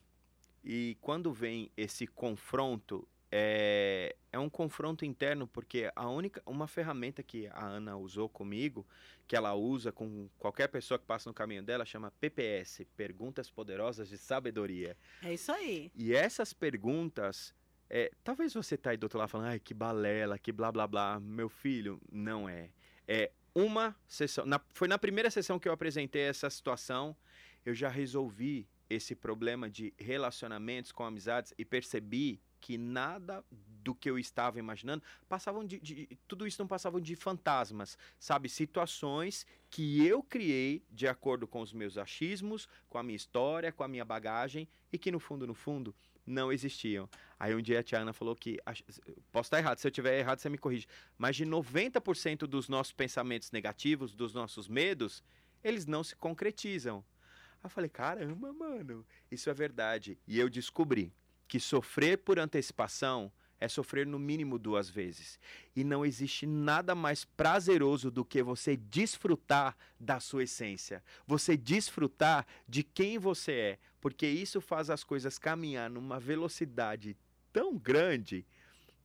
[0.63, 7.21] E quando vem esse confronto, é, é um confronto interno, porque a única, uma ferramenta
[7.21, 8.83] que a Ana usou comigo,
[9.27, 14.09] que ela usa com qualquer pessoa que passa no caminho dela, chama PPS Perguntas Poderosas
[14.09, 14.97] de Sabedoria.
[15.21, 15.91] É isso aí.
[15.95, 17.53] E essas perguntas
[17.93, 20.87] é, talvez você tá aí do outro lado falando, ai, que balela, que blá blá
[20.87, 21.19] blá.
[21.19, 22.69] Meu filho, não é.
[23.05, 24.45] É uma sessão.
[24.45, 27.13] Na, foi na primeira sessão que eu apresentei essa situação,
[27.65, 34.09] eu já resolvi esse problema de relacionamentos com amizades e percebi que nada do que
[34.09, 40.05] eu estava imaginando passavam de, de, tudo isso não passavam de fantasmas, sabe, situações que
[40.05, 44.05] eu criei de acordo com os meus achismos, com a minha história, com a minha
[44.05, 45.95] bagagem e que no fundo, no fundo,
[46.31, 47.09] não existiam.
[47.39, 48.59] Aí um dia a tia Ana falou que,
[49.31, 52.93] posso estar errado, se eu tiver errado você me corrige, mas de 90% dos nossos
[52.93, 55.23] pensamentos negativos, dos nossos medos,
[55.63, 57.03] eles não se concretizam.
[57.55, 60.17] Aí eu falei, caramba, mano, isso é verdade.
[60.27, 61.13] E eu descobri
[61.47, 65.39] que sofrer por antecipação é sofrer no mínimo duas vezes.
[65.75, 72.45] E não existe nada mais prazeroso do que você desfrutar da sua essência, você desfrutar
[72.67, 77.15] de quem você é, porque isso faz as coisas caminhar numa velocidade
[77.53, 78.45] tão grande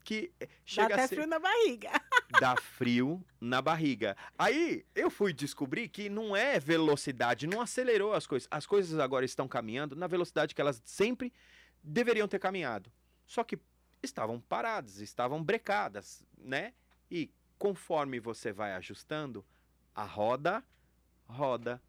[0.02, 1.16] que eh, chega Dá até a ser...
[1.16, 1.90] frio na barriga.
[2.40, 4.16] dá frio na barriga.
[4.38, 8.48] Aí eu fui descobrir que não é velocidade, não acelerou as coisas.
[8.50, 11.32] As coisas agora estão caminhando na velocidade que elas sempre
[11.82, 12.90] deveriam ter caminhado.
[13.26, 13.58] Só que
[14.02, 16.72] estavam paradas, estavam brecadas, né?
[17.10, 19.44] E conforme você vai ajustando,
[19.94, 20.64] a roda
[21.28, 21.82] roda.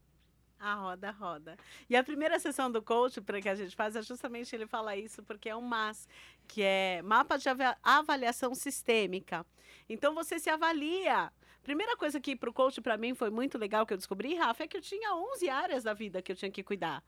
[0.60, 1.58] A roda, roda.
[1.88, 4.98] E a primeira sessão do coach para que a gente faz é justamente ele falar
[4.98, 6.08] isso, porque é um MAS,
[6.48, 9.46] que é mapa de ava- avaliação sistêmica.
[9.88, 11.32] Então você se avalia.
[11.62, 14.64] Primeira coisa que para o coach para mim foi muito legal que eu descobri, Rafa,
[14.64, 17.04] é que eu tinha 11 áreas da vida que eu tinha que cuidar.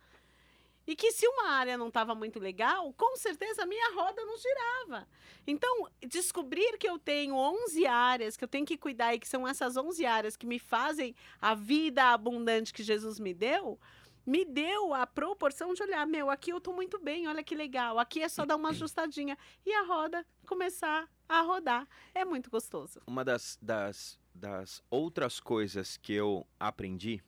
[0.89, 4.35] E que se uma área não estava muito legal, com certeza a minha roda não
[4.35, 5.07] girava.
[5.45, 9.47] Então, descobrir que eu tenho 11 áreas que eu tenho que cuidar e que são
[9.47, 13.79] essas 11 áreas que me fazem a vida abundante que Jesus me deu,
[14.25, 17.99] me deu a proporção de olhar, meu, aqui eu tô muito bem, olha que legal.
[17.99, 21.87] Aqui é só dar uma ajustadinha e a roda começar a rodar.
[22.15, 22.99] É muito gostoso.
[23.05, 27.21] Uma das, das, das outras coisas que eu aprendi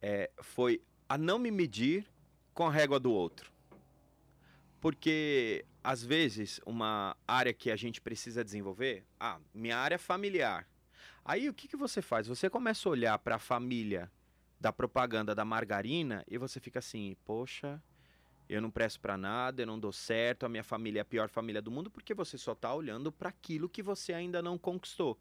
[0.00, 2.06] é, foi a não me medir
[2.54, 3.50] com a régua do outro.
[4.80, 10.66] Porque, às vezes, uma área que a gente precisa desenvolver, ah, minha área familiar.
[11.24, 12.26] Aí o que, que você faz?
[12.26, 14.10] Você começa a olhar para a família
[14.58, 17.82] da propaganda da margarina e você fica assim, poxa,
[18.48, 21.28] eu não presto para nada, eu não dou certo, a minha família é a pior
[21.28, 25.18] família do mundo, porque você só está olhando para aquilo que você ainda não conquistou.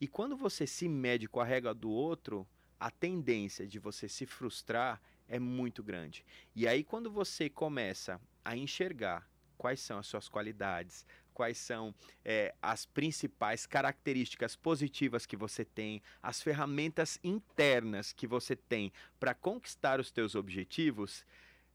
[0.00, 2.46] E quando você se mede com a régua do outro,
[2.78, 5.00] a tendência de você se frustrar
[5.30, 6.24] é muito grande.
[6.54, 12.54] E aí, quando você começa a enxergar quais são as suas qualidades, quais são é,
[12.60, 20.00] as principais características positivas que você tem, as ferramentas internas que você tem para conquistar
[20.00, 21.24] os teus objetivos,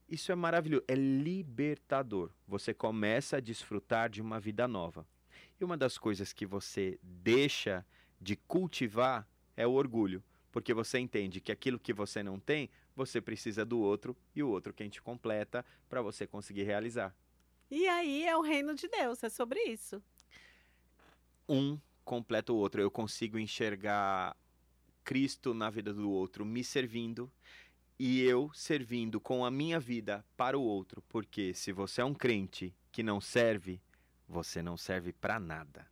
[0.07, 2.29] isso é maravilhoso, é libertador.
[2.47, 5.07] Você começa a desfrutar de uma vida nova.
[5.59, 7.85] E uma das coisas que você deixa
[8.19, 13.19] de cultivar é o orgulho, porque você entende que aquilo que você não tem, você
[13.19, 17.15] precisa do outro e o outro quem te completa para você conseguir realizar.
[17.69, 20.01] E aí é o reino de Deus, é sobre isso.
[21.47, 22.81] Um completa o outro.
[22.81, 24.35] Eu consigo enxergar
[25.03, 27.31] Cristo na vida do outro me servindo
[27.97, 32.13] e eu servindo com a minha vida para o outro, porque se você é um
[32.13, 33.81] crente que não serve,
[34.27, 35.87] você não serve para nada.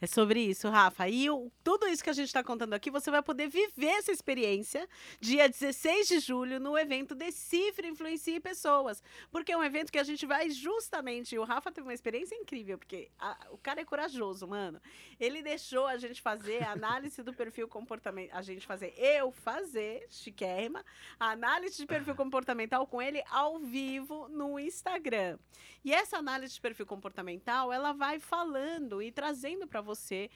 [0.00, 1.08] É sobre isso, Rafa.
[1.08, 4.12] E o- tudo isso que a gente está contando aqui, você vai poder viver essa
[4.12, 4.88] experiência
[5.20, 9.02] dia 16 de julho no evento Decifre Influencie Pessoas.
[9.28, 11.36] Porque é um evento que a gente vai justamente.
[11.36, 14.80] O Rafa teve uma experiência incrível, porque a- o cara é corajoso, mano.
[15.18, 18.38] Ele deixou a gente fazer a análise do perfil comportamental.
[18.38, 20.84] A gente fazer, eu fazer, chiquérrima,
[21.18, 25.40] a análise de perfil comportamental com ele ao vivo no Instagram.
[25.84, 30.28] E essa análise de perfil comportamental, ela vai falando e trazendo para você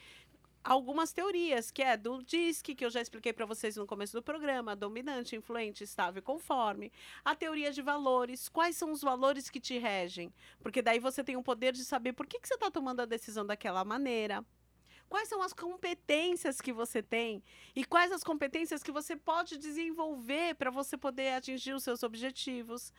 [0.65, 4.23] algumas teorias, que é do DISC, que eu já expliquei para vocês no começo do
[4.23, 6.93] programa, dominante, influente, estável e conforme.
[7.25, 10.33] A teoria de valores, quais são os valores que te regem?
[10.63, 13.07] Porque daí você tem o poder de saber por que, que você está tomando a
[13.07, 14.45] decisão daquela maneira.
[15.09, 17.43] Quais são as competências que você tem
[17.77, 22.93] e quais as competências que você pode desenvolver para você poder atingir os seus objetivos?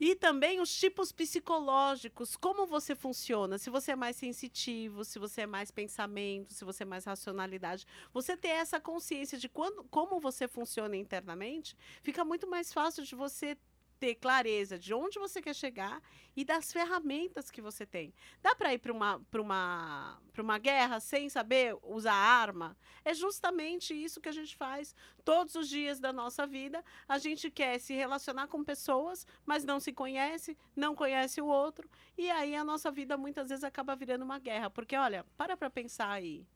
[0.00, 5.42] E também os tipos psicológicos, como você funciona, se você é mais sensitivo, se você
[5.42, 7.86] é mais pensamento, se você é mais racionalidade.
[8.12, 13.14] Você ter essa consciência de quando, como você funciona internamente, fica muito mais fácil de
[13.14, 13.56] você
[14.04, 16.02] ter clareza de onde você quer chegar
[16.36, 18.12] e das ferramentas que você tem.
[18.42, 22.76] Dá para ir para uma, uma, uma guerra sem saber usar arma?
[23.02, 26.84] É justamente isso que a gente faz todos os dias da nossa vida.
[27.08, 31.88] A gente quer se relacionar com pessoas, mas não se conhece, não conhece o outro.
[32.18, 34.68] E aí a nossa vida muitas vezes acaba virando uma guerra.
[34.68, 36.46] Porque, olha, para para pensar aí.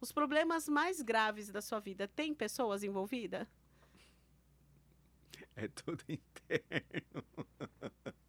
[0.00, 3.46] Os problemas mais graves da sua vida tem pessoas envolvidas?
[5.56, 7.24] É tudo interno.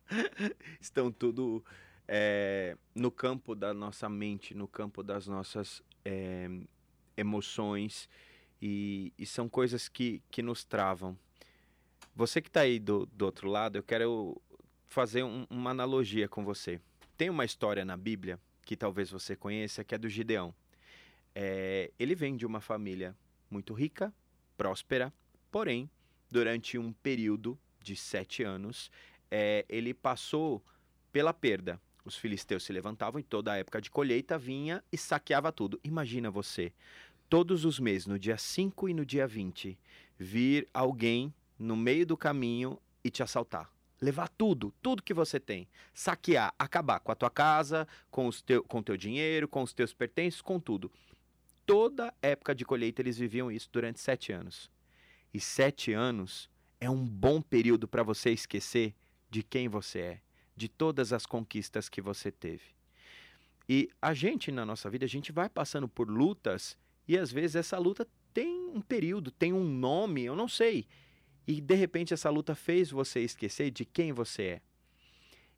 [0.79, 1.63] Estão tudo
[2.07, 6.47] é, no campo da nossa mente, no campo das nossas é,
[7.17, 8.07] emoções
[8.61, 11.17] e, e são coisas que, que nos travam.
[12.15, 14.41] Você que está aí do, do outro lado, eu quero
[14.87, 16.79] fazer um- uma analogia com você.
[17.17, 20.53] Tem uma história na Bíblia que talvez você conheça, que é do Gideão.
[21.33, 23.15] É, ele vem de uma família
[23.49, 24.13] muito rica,
[24.55, 25.13] próspera,
[25.51, 25.89] porém
[26.29, 28.91] durante um período de sete anos,
[29.29, 30.63] eh, ele passou
[31.11, 31.79] pela perda.
[32.03, 35.79] Os filisteus se levantavam e toda a época de colheita vinha e saqueava tudo.
[35.83, 36.71] Imagina você,
[37.29, 39.77] todos os meses, no dia 5 e no dia 20,
[40.17, 43.71] vir alguém no meio do caminho e te assaltar.
[44.01, 45.67] Levar tudo, tudo que você tem.
[45.93, 49.93] Saquear, acabar com a tua casa, com, teu, com o teu dinheiro, com os teus
[49.93, 50.91] pertences, com tudo.
[51.65, 54.69] Toda época de colheita eles viviam isso durante sete anos.
[55.35, 58.95] E sete anos é um bom período para você esquecer
[59.29, 60.21] de quem você é,
[60.55, 62.63] de todas as conquistas que você teve.
[63.67, 67.57] E a gente, na nossa vida, a gente vai passando por lutas e às vezes
[67.57, 70.87] essa luta tem um período, tem um nome, eu não sei.
[71.45, 74.61] E de repente essa luta fez você esquecer de quem você é.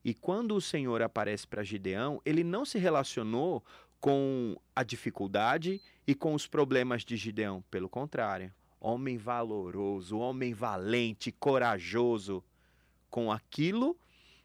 [0.03, 3.63] E quando o Senhor aparece para Gideão, ele não se relacionou
[3.99, 7.63] com a dificuldade e com os problemas de Gideão.
[7.69, 12.43] Pelo contrário, homem valoroso, homem valente, corajoso.
[13.09, 13.97] Com aquilo,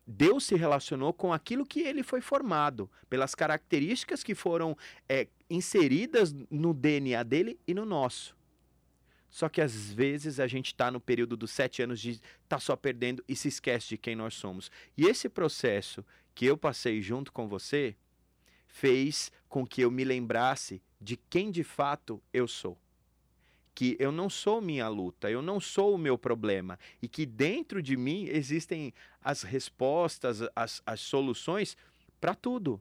[0.06, 4.76] Deus se relacionou com aquilo que ele foi formado, pelas características que foram
[5.08, 8.36] é, inseridas no DNA dele e no nosso.
[9.30, 12.76] Só que às vezes a gente está no período dos sete anos de tá só
[12.76, 14.70] perdendo e se esquece de quem nós somos.
[14.96, 16.04] E esse processo
[16.34, 17.96] que eu passei junto com você
[18.66, 22.78] fez com que eu me lembrasse de quem de fato eu sou.
[23.74, 26.78] Que eu não sou minha luta, eu não sou o meu problema.
[27.00, 28.92] E que dentro de mim existem
[29.22, 31.76] as respostas, as, as soluções
[32.20, 32.80] para tudo.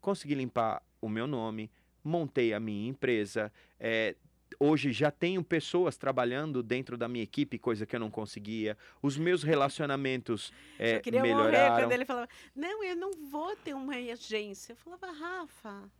[0.00, 1.70] Consegui limpar o meu nome,
[2.04, 4.16] montei a minha empresa, é,
[4.58, 8.76] hoje já tenho pessoas trabalhando dentro da minha equipe, coisa que eu não conseguia.
[9.02, 11.70] Os meus relacionamentos é, eu queria melhoraram.
[11.70, 14.72] Morrer quando ele falava, não, eu não vou ter uma agência.
[14.72, 15.90] Eu falava, Rafa.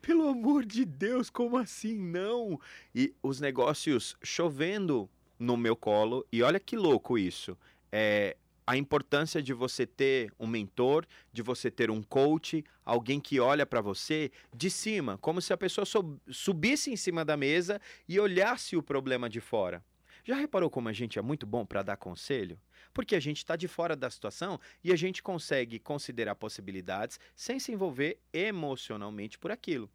[0.00, 2.58] Pelo amor de Deus, como assim não?
[2.94, 5.08] E os negócios chovendo
[5.38, 6.26] no meu colo.
[6.32, 7.56] E olha que louco isso.
[7.92, 8.36] É,
[8.66, 13.66] a importância de você ter um mentor, de você ter um coach, alguém que olha
[13.66, 15.84] para você de cima, como se a pessoa
[16.30, 19.82] subisse em cima da mesa e olhasse o problema de fora.
[20.24, 22.58] Já reparou como a gente é muito bom para dar conselho?
[22.92, 27.58] Porque a gente está de fora da situação e a gente consegue considerar possibilidades sem
[27.58, 29.90] se envolver emocionalmente por aquilo.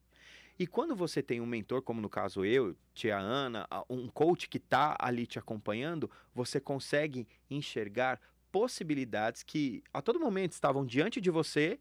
[0.58, 4.58] E quando você tem um mentor, como no caso eu, tia Ana, um coach que
[4.58, 8.22] está ali te acompanhando, você consegue enxergar
[8.52, 11.78] possibilidades que a todo momento estavam diante de você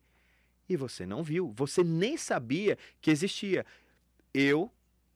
[0.68, 3.64] e você não viu, você nem sabia que existia.
[4.32, 4.72] Eu,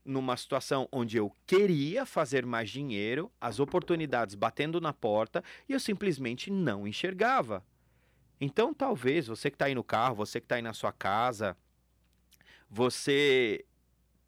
[0.09, 5.79] numa situação onde eu queria fazer mais dinheiro, as oportunidades batendo na porta e eu
[5.79, 7.63] simplesmente não enxergava.
[8.41, 11.55] Então, talvez você que está aí no carro, você que está aí na sua casa,
[12.71, 13.65] você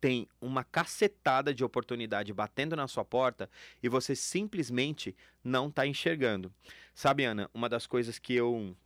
[0.01, 3.49] tem uma cacetada de oportunidade batendo na sua porta
[3.83, 6.53] e você simplesmente não está enxergando.
[6.95, 8.77] Sabe, Ana, uma das coisas que eu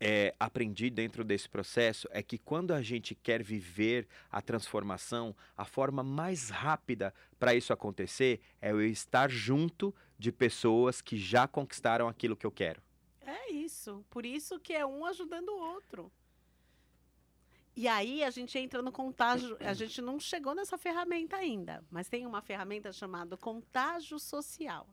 [0.00, 5.64] é, aprendi dentro desse processo é que quando a gente quer viver a transformação, a
[5.64, 12.08] forma mais rápida para isso acontecer é eu estar junto de pessoas que já conquistaram
[12.08, 12.82] aquilo que eu quero.
[13.20, 14.04] É isso.
[14.10, 16.12] Por isso que é um ajudando o outro.
[17.76, 19.56] E aí a gente entra no contágio.
[19.60, 24.86] A gente não chegou nessa ferramenta ainda, mas tem uma ferramenta chamada contágio social.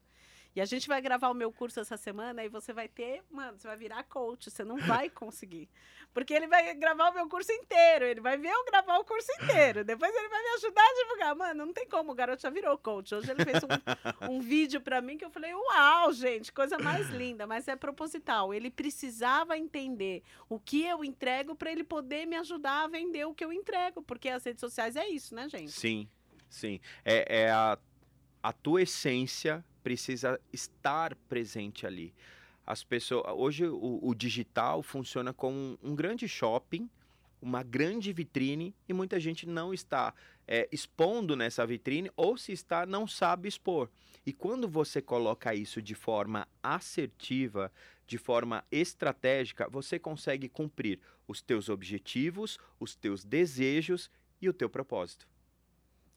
[0.54, 3.58] E a gente vai gravar o meu curso essa semana e você vai ter, mano,
[3.58, 5.70] você vai virar coach, você não vai conseguir.
[6.14, 9.32] Porque ele vai gravar o meu curso inteiro, ele vai ver eu gravar o curso
[9.42, 9.86] inteiro.
[9.86, 11.36] Depois ele vai me ajudar a divulgar.
[11.36, 13.16] Mano, não tem como, o garoto já virou coach.
[13.16, 17.10] Hoje ele fez um, um vídeo para mim que eu falei, uau, gente, coisa mais
[17.10, 18.54] linda, mas é proposital.
[18.54, 23.34] Ele precisava entender o que eu entrego para ele poder me ajudar a vender o
[23.34, 25.72] que eu entrego, porque as redes sociais é isso, né, gente?
[25.72, 26.10] Sim,
[26.50, 26.82] sim.
[27.06, 27.80] É, é a,
[28.44, 32.14] a tua essência precisa estar presente ali.
[32.66, 36.90] As pessoas, hoje o, o digital funciona como um, um, grande shopping,
[37.42, 40.14] uma grande vitrine e muita gente não está
[40.48, 43.90] é, expondo nessa vitrine ou se está não sabe expor.
[44.26, 47.72] E quando você coloca isso de forma assertiva,
[48.06, 54.12] de forma estratégica, você consegue cumprir os teus objetivos, os teus desejos
[54.42, 55.28] e o teu propósito.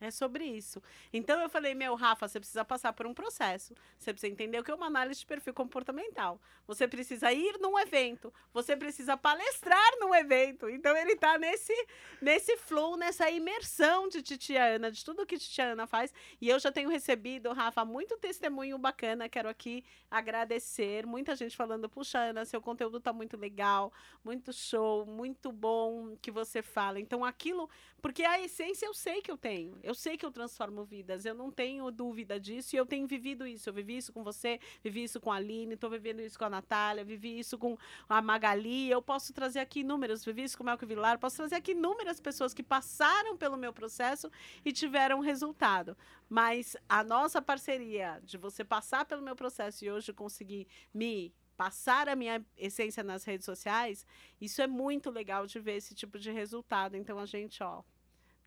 [0.04, 0.82] É sobre isso.
[1.12, 3.74] Então eu falei, meu, Rafa, você precisa passar por um processo.
[3.98, 6.38] Você precisa entender o que é uma análise de perfil comportamental.
[6.66, 8.32] Você precisa ir num evento.
[8.52, 10.68] Você precisa palestrar num evento.
[10.68, 11.72] Então ele está nesse,
[12.20, 16.12] nesse flow, nessa imersão de Titiana, de tudo que Titiana faz.
[16.38, 19.26] E eu já tenho recebido, Rafa, muito testemunho bacana.
[19.26, 21.06] Quero aqui agradecer.
[21.06, 23.90] Muita gente falando, puxa, Ana, seu conteúdo está muito legal,
[24.22, 27.00] muito show, muito bom que você fala.
[27.00, 27.70] Então aquilo,
[28.02, 29.78] porque a essência eu sei que eu tenho.
[29.82, 33.06] Eu Eu sei que eu transformo vidas, eu não tenho dúvida disso e eu tenho
[33.06, 33.68] vivido isso.
[33.68, 36.50] Eu vivi isso com você, vivi isso com a Aline, estou vivendo isso com a
[36.50, 37.78] Natália, vivi isso com
[38.08, 38.90] a Magali.
[38.90, 42.18] Eu posso trazer aqui números, vivi isso com o Melco Vilar, posso trazer aqui inúmeras
[42.18, 44.28] pessoas que passaram pelo meu processo
[44.64, 45.96] e tiveram resultado.
[46.28, 52.08] Mas a nossa parceria de você passar pelo meu processo e hoje conseguir me passar
[52.08, 54.04] a minha essência nas redes sociais,
[54.40, 56.96] isso é muito legal de ver esse tipo de resultado.
[56.96, 57.84] Então a gente, ó,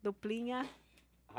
[0.04, 0.70] duplinha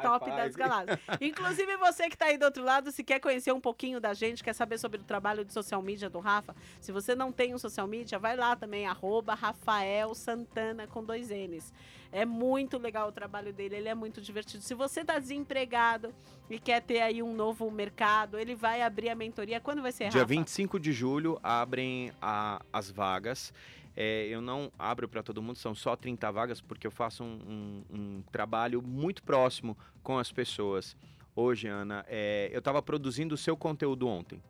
[0.03, 0.99] top das galáxias.
[1.21, 4.43] Inclusive, você que está aí do outro lado, se quer conhecer um pouquinho da gente,
[4.43, 7.59] quer saber sobre o trabalho de social media do Rafa, se você não tem um
[7.59, 11.73] social media, vai lá também, arroba Rafael Santana com dois N's.
[12.11, 14.63] É muito legal o trabalho dele, ele é muito divertido.
[14.63, 16.15] Se você está desempregado
[16.49, 19.61] e quer ter aí um novo mercado, ele vai abrir a mentoria.
[19.61, 20.35] Quando vai ser, Dia Rafa?
[20.35, 23.53] 25 de julho abrem a, as vagas.
[24.01, 27.83] É, eu não abro para todo mundo, são só 30 vagas, porque eu faço um,
[27.91, 30.97] um, um trabalho muito próximo com as pessoas.
[31.35, 34.41] Hoje, Ana, é, eu estava produzindo o seu conteúdo ontem.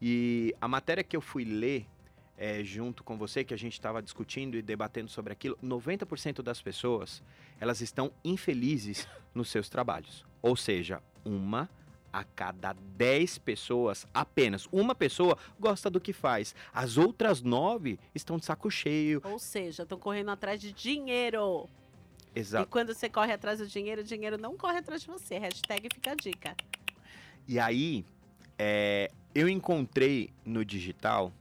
[0.00, 1.84] E a matéria que eu fui ler
[2.36, 6.62] é, junto com você, que a gente estava discutindo e debatendo sobre aquilo, 90% das
[6.62, 7.24] pessoas,
[7.58, 10.24] elas estão infelizes nos seus trabalhos.
[10.40, 11.68] Ou seja, uma
[12.12, 16.54] a cada 10 pessoas, apenas uma pessoa gosta do que faz.
[16.72, 19.20] As outras nove estão de saco cheio.
[19.24, 21.68] Ou seja, estão correndo atrás de dinheiro.
[22.34, 22.64] Exato.
[22.64, 25.38] E quando você corre atrás do dinheiro, o dinheiro não corre atrás de você.
[25.38, 26.56] Hashtag fica a dica.
[27.48, 28.04] E aí,
[28.58, 31.32] é, eu encontrei no digital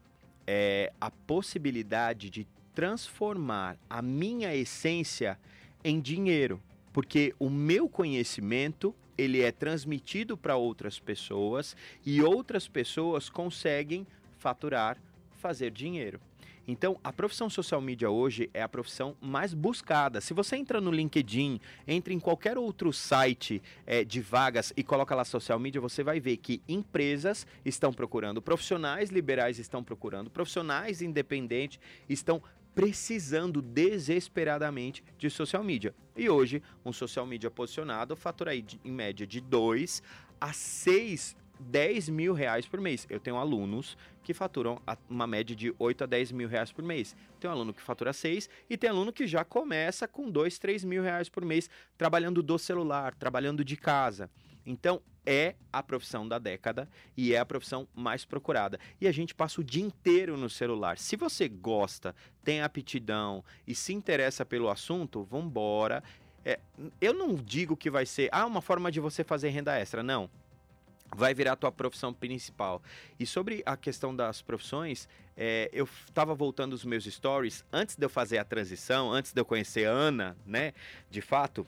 [0.47, 5.37] é, a possibilidade de transformar a minha essência
[5.83, 6.61] em dinheiro.
[6.93, 14.05] Porque o meu conhecimento ele é transmitido para outras pessoas e outras pessoas conseguem
[14.37, 14.97] faturar,
[15.37, 16.19] fazer dinheiro.
[16.67, 20.21] Então, a profissão social media hoje é a profissão mais buscada.
[20.21, 25.15] Se você entra no LinkedIn, entra em qualquer outro site é, de vagas e coloca
[25.15, 31.01] lá social media, você vai ver que empresas estão procurando, profissionais liberais estão procurando, profissionais
[31.01, 32.41] independentes estão
[32.73, 35.93] precisando desesperadamente de social media.
[36.15, 40.01] E hoje, um social media posicionado fatura aí de, em média de 2
[40.39, 43.05] a 6 10 mil reais por mês.
[43.09, 47.15] Eu tenho alunos que faturam uma média de 8 a 10 mil reais por mês.
[47.39, 50.83] Tem um aluno que fatura 6 e tem aluno que já começa com 2, 3
[50.83, 54.29] mil reais por mês trabalhando do celular, trabalhando de casa.
[54.65, 58.79] Então, é a profissão da década e é a profissão mais procurada.
[58.99, 60.97] E a gente passa o dia inteiro no celular.
[60.97, 66.03] Se você gosta, tem aptidão e se interessa pelo assunto, vambora.
[66.43, 66.59] É,
[66.99, 70.29] eu não digo que vai ser ah, uma forma de você fazer renda extra, não
[71.15, 72.81] vai virar a tua profissão principal.
[73.19, 78.05] E sobre a questão das profissões, é, eu estava voltando os meus stories antes de
[78.05, 80.73] eu fazer a transição, antes de eu conhecer a Ana, né?
[81.09, 81.67] De fato,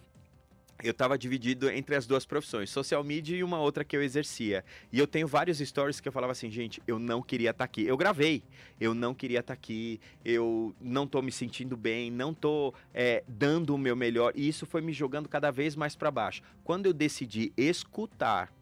[0.83, 4.65] eu estava dividido entre as duas profissões, social media e uma outra que eu exercia.
[4.91, 7.65] E eu tenho vários stories que eu falava assim, gente, eu não queria estar tá
[7.65, 7.85] aqui.
[7.85, 8.43] Eu gravei,
[8.79, 13.23] eu não queria estar tá aqui, eu não estou me sentindo bem, não estou é,
[13.27, 14.33] dando o meu melhor.
[14.35, 16.41] E isso foi me jogando cada vez mais para baixo.
[16.63, 18.53] Quando eu decidi escutar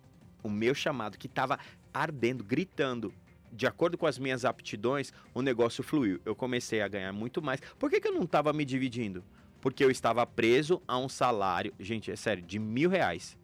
[0.44, 1.60] o meu chamado, que estava
[1.94, 3.14] ardendo, gritando,
[3.52, 6.22] de acordo com as minhas aptidões, o negócio fluiu.
[6.24, 7.60] Eu comecei a ganhar muito mais.
[7.78, 9.24] Por que, que eu não estava me dividindo?
[9.62, 13.38] Porque eu estava preso a um salário, gente, é sério, de mil reais.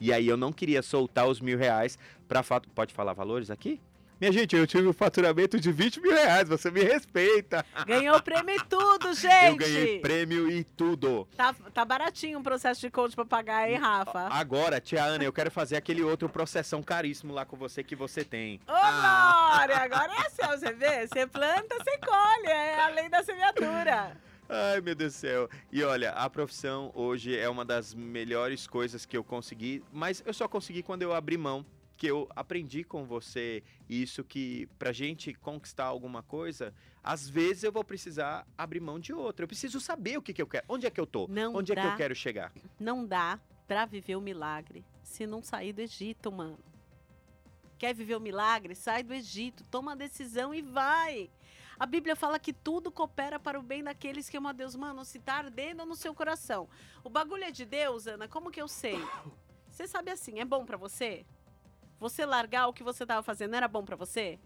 [0.00, 1.98] E aí eu não queria soltar os mil reais
[2.28, 2.68] para fato.
[2.70, 3.80] Pode falar valores aqui?
[4.20, 7.66] Minha gente, eu tive um faturamento de 20 mil reais, você me respeita.
[7.84, 9.48] Ganhou prêmio e tudo, gente.
[9.50, 11.28] Eu ganhei prêmio e tudo.
[11.36, 14.28] Tá, tá baratinho o processo de coach pra pagar, hein, Rafa?
[14.30, 18.24] Agora, tia Ana, eu quero fazer aquele outro processão caríssimo lá com você que você
[18.24, 18.60] tem.
[18.68, 19.52] Ô, ah.
[19.56, 21.06] Glória, agora é assim, você vê?
[21.06, 24.16] Você planta, você colhe, é a lei da semeadura.
[24.48, 25.48] Ai, meu Deus do céu.
[25.72, 30.34] E olha, a profissão hoje é uma das melhores coisas que eu consegui, mas eu
[30.34, 31.64] só consegui quando eu abri mão
[31.96, 37.72] que eu aprendi com você isso que pra gente conquistar alguma coisa, às vezes eu
[37.72, 39.44] vou precisar abrir mão de outra.
[39.44, 40.64] Eu preciso saber o que, que eu quero.
[40.68, 41.26] Onde é que eu tô?
[41.28, 42.52] Não Onde dá, é que eu quero chegar?
[42.78, 46.58] Não dá pra viver o milagre se não sair do Egito, mano.
[47.78, 48.74] Quer viver o milagre?
[48.74, 51.30] Sai do Egito, toma a decisão e vai.
[51.78, 54.76] A Bíblia fala que tudo coopera para o bem daqueles que amam a Deus.
[54.76, 56.68] Mano, se tá ardendo no seu coração.
[57.02, 58.98] O bagulho é de Deus, Ana, como que eu sei?
[59.70, 61.26] Você sabe assim, é bom para você?
[61.98, 64.38] Você largar o que você estava fazendo era bom para você?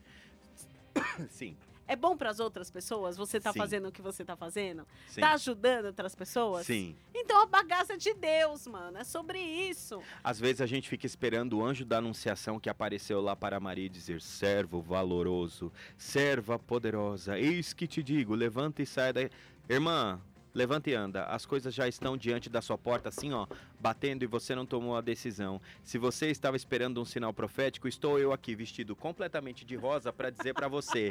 [1.28, 1.56] Sim.
[1.88, 3.58] É bom para as outras pessoas você tá Sim.
[3.58, 4.86] fazendo o que você tá fazendo?
[5.08, 5.22] Sim.
[5.22, 6.66] Tá ajudando outras pessoas?
[6.66, 6.94] Sim.
[7.14, 8.98] Então a bagaça é de Deus, mano.
[8.98, 10.02] É sobre isso.
[10.22, 13.88] Às vezes a gente fica esperando o anjo da anunciação que apareceu lá para Maria
[13.88, 19.20] dizer: servo valoroso, serva poderosa, eis que te digo, levanta e sai da.
[19.68, 20.20] Irmã,
[20.58, 21.24] levanta e anda.
[21.26, 23.46] As coisas já estão diante da sua porta, assim, ó,
[23.78, 25.60] batendo e você não tomou a decisão.
[25.84, 30.30] Se você estava esperando um sinal profético, estou eu aqui vestido completamente de rosa para
[30.30, 31.10] dizer para você: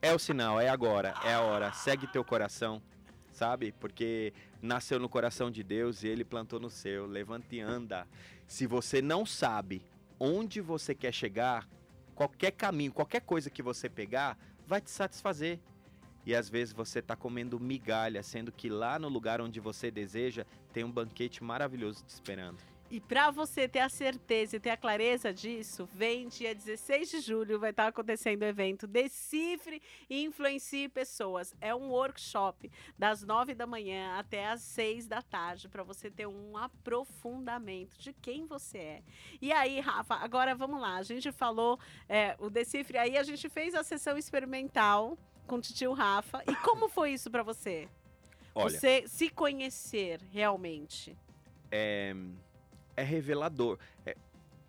[0.00, 1.72] é o sinal, é agora, é a hora.
[1.72, 2.80] Segue teu coração,
[3.32, 3.72] sabe?
[3.72, 4.32] Porque
[4.62, 7.04] nasceu no coração de Deus e ele plantou no seu.
[7.04, 8.06] Levanta e anda.
[8.46, 9.82] Se você não sabe
[10.20, 11.68] onde você quer chegar,
[12.14, 15.58] qualquer caminho, qualquer coisa que você pegar, vai te satisfazer.
[16.26, 20.44] E às vezes você está comendo migalha, sendo que lá no lugar onde você deseja
[20.72, 22.58] tem um banquete maravilhoso te esperando.
[22.90, 27.20] E para você ter a certeza e ter a clareza disso, vem dia 16 de
[27.20, 31.56] julho, vai estar acontecendo o evento Decifre e Influencie Pessoas.
[31.60, 36.28] É um workshop das 9 da manhã até as 6 da tarde, para você ter
[36.28, 39.02] um aprofundamento de quem você é.
[39.40, 40.96] E aí, Rafa, agora vamos lá.
[40.96, 45.60] A gente falou é, o Decifre, aí a gente fez a sessão experimental com o
[45.60, 46.42] tio Rafa.
[46.50, 47.88] E como foi isso para você?
[48.54, 51.16] Olha, Você se conhecer realmente.
[51.70, 52.14] é,
[52.96, 53.78] é revelador.
[54.06, 54.16] É,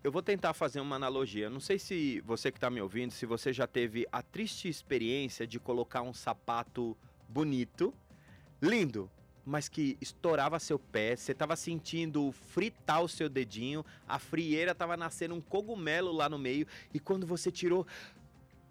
[0.02, 1.48] eu vou tentar fazer uma analogia.
[1.48, 5.46] Não sei se você que está me ouvindo, se você já teve a triste experiência
[5.46, 6.96] de colocar um sapato
[7.28, 7.94] bonito,
[8.60, 9.10] lindo,
[9.44, 14.96] mas que estourava seu pé, você estava sentindo fritar o seu dedinho, a frieira estava
[14.96, 17.86] nascendo um cogumelo lá no meio, e quando você tirou,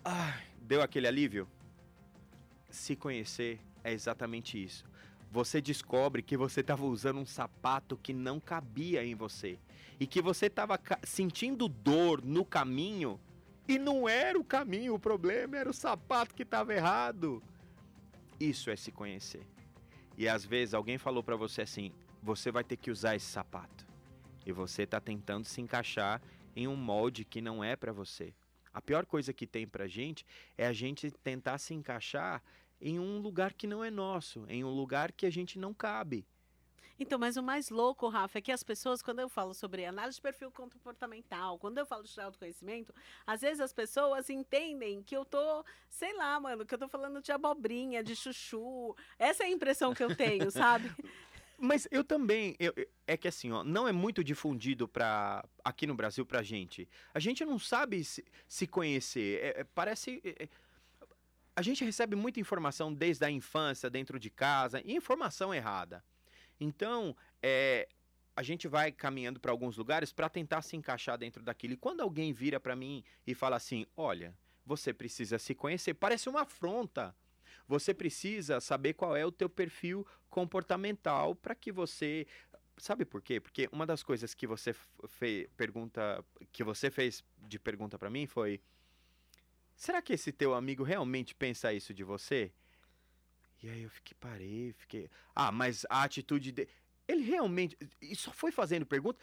[0.03, 1.47] ai, deu aquele alívio?
[2.75, 4.83] Se conhecer é exatamente isso.
[5.31, 9.57] Você descobre que você estava usando um sapato que não cabia em você
[9.97, 13.17] e que você estava sentindo dor no caminho
[13.65, 17.41] e não era o caminho, o problema era o sapato que estava errado.
[18.37, 19.47] Isso é se conhecer.
[20.17, 23.87] E às vezes alguém falou para você assim: você vai ter que usar esse sapato.
[24.45, 26.21] E você está tentando se encaixar
[26.53, 28.33] em um molde que não é para você.
[28.75, 30.25] A pior coisa que tem pra gente
[30.57, 32.43] é a gente tentar se encaixar
[32.79, 36.25] em um lugar que não é nosso, em um lugar que a gente não cabe.
[36.97, 40.15] Então, mas o mais louco, Rafa, é que as pessoas, quando eu falo sobre análise
[40.15, 42.93] de perfil comportamental, quando eu falo de autoconhecimento,
[43.27, 47.21] às vezes as pessoas entendem que eu tô, sei lá, mano, que eu tô falando
[47.21, 48.95] de abobrinha, de chuchu.
[49.19, 50.89] Essa é a impressão que eu tenho, sabe?
[51.57, 52.73] Mas eu também, eu-
[53.07, 56.87] é que assim, ó, não é muito difundido para aqui no Brasil pra gente.
[57.13, 59.39] A gente não sabe se, se conhecer.
[59.43, 60.21] É- é- parece.
[60.23, 60.49] é- é-
[61.55, 66.03] a gente recebe muita informação desde a infância, dentro de casa, e informação errada.
[66.59, 67.87] Então, é,
[68.35, 71.73] a gente vai caminhando para alguns lugares para tentar se encaixar dentro daquilo.
[71.73, 76.27] E quando alguém vira para mim e fala assim: olha, você precisa se conhecer, parece
[76.27, 77.15] uma afronta.
[77.67, 82.27] Você precisa saber qual é o teu perfil comportamental para que você
[82.77, 83.39] sabe por quê?
[83.39, 84.73] Porque uma das coisas que você
[85.07, 88.61] fe- pergunta que você fez de pergunta para mim foi
[89.75, 92.51] será que esse teu amigo realmente pensa isso de você?
[93.63, 96.69] E aí eu fiquei parei, fiquei ah, mas a atitude dele
[97.07, 99.19] ele realmente e só foi fazendo pergunta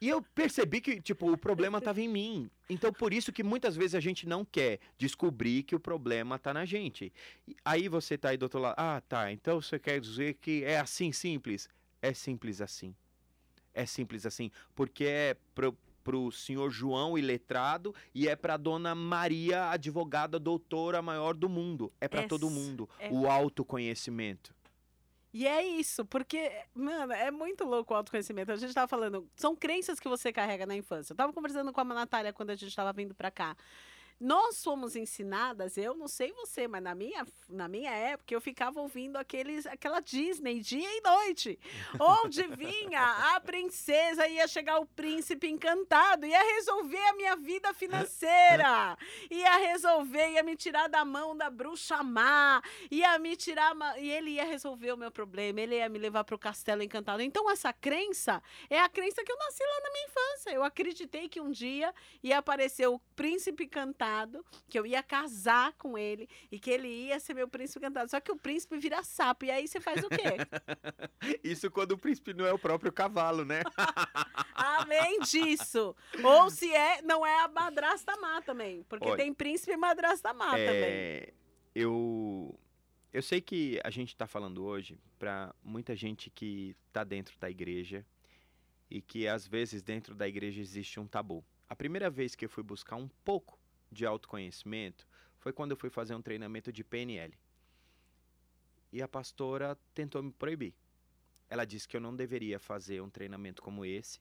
[0.00, 2.50] e eu percebi que, tipo, o problema estava em mim.
[2.68, 6.52] Então, por isso que muitas vezes a gente não quer descobrir que o problema tá
[6.52, 7.10] na gente.
[7.48, 8.74] E Aí você tá aí do outro lado.
[8.76, 9.32] Ah, tá.
[9.32, 11.66] Então você quer dizer que é assim simples?
[12.02, 12.94] É simples assim.
[13.72, 14.50] É simples assim.
[14.74, 15.74] Porque é pro,
[16.06, 21.92] pro senhor João iletrado e é pra dona Maria, advogada, doutora maior do mundo.
[22.00, 22.88] É pra todo Essa mundo.
[23.00, 24.54] é- O autoconhecimento.
[25.34, 28.52] E é isso, porque, mano, é muito louco o autoconhecimento.
[28.52, 31.12] A gente tava falando, são crenças que você carrega na infância.
[31.12, 33.56] Eu tava conversando com a Natália quando a gente tava vindo pra cá.
[34.18, 38.80] Nós fomos ensinadas, eu não sei você, mas na minha, na minha época eu ficava
[38.80, 41.58] ouvindo aqueles, aquela Disney dia e noite,
[42.00, 48.96] onde vinha a princesa, ia chegar o príncipe encantado, ia resolver a minha vida financeira,
[49.30, 54.30] ia resolver, ia me tirar da mão da bruxa má, ia me tirar e ele
[54.30, 57.20] ia resolver o meu problema, ele ia me levar para o castelo encantado.
[57.20, 60.50] Então essa crença é a crença que eu nasci lá na minha infância.
[60.52, 64.05] Eu acreditei que um dia ia aparecer o príncipe encantado,
[64.68, 68.10] que eu ia casar com ele e que ele ia ser meu príncipe encantado.
[68.10, 70.16] Só que o príncipe vira sapo e aí você faz o quê?
[71.42, 73.62] Isso quando o príncipe não é o próprio cavalo, né?
[74.54, 79.72] Além disso, ou se é, não é a madrasta má também, porque Olha, tem príncipe
[79.72, 80.66] e madrasta má também.
[80.66, 81.32] É,
[81.74, 82.58] eu
[83.12, 87.48] eu sei que a gente está falando hoje para muita gente que está dentro da
[87.48, 88.04] igreja
[88.90, 91.42] e que às vezes dentro da igreja existe um tabu.
[91.68, 93.58] A primeira vez que eu fui buscar um pouco
[93.90, 95.06] de autoconhecimento
[95.38, 97.32] foi quando eu fui fazer um treinamento de PNL.
[98.92, 100.74] E a pastora tentou me proibir.
[101.48, 104.20] Ela disse que eu não deveria fazer um treinamento como esse,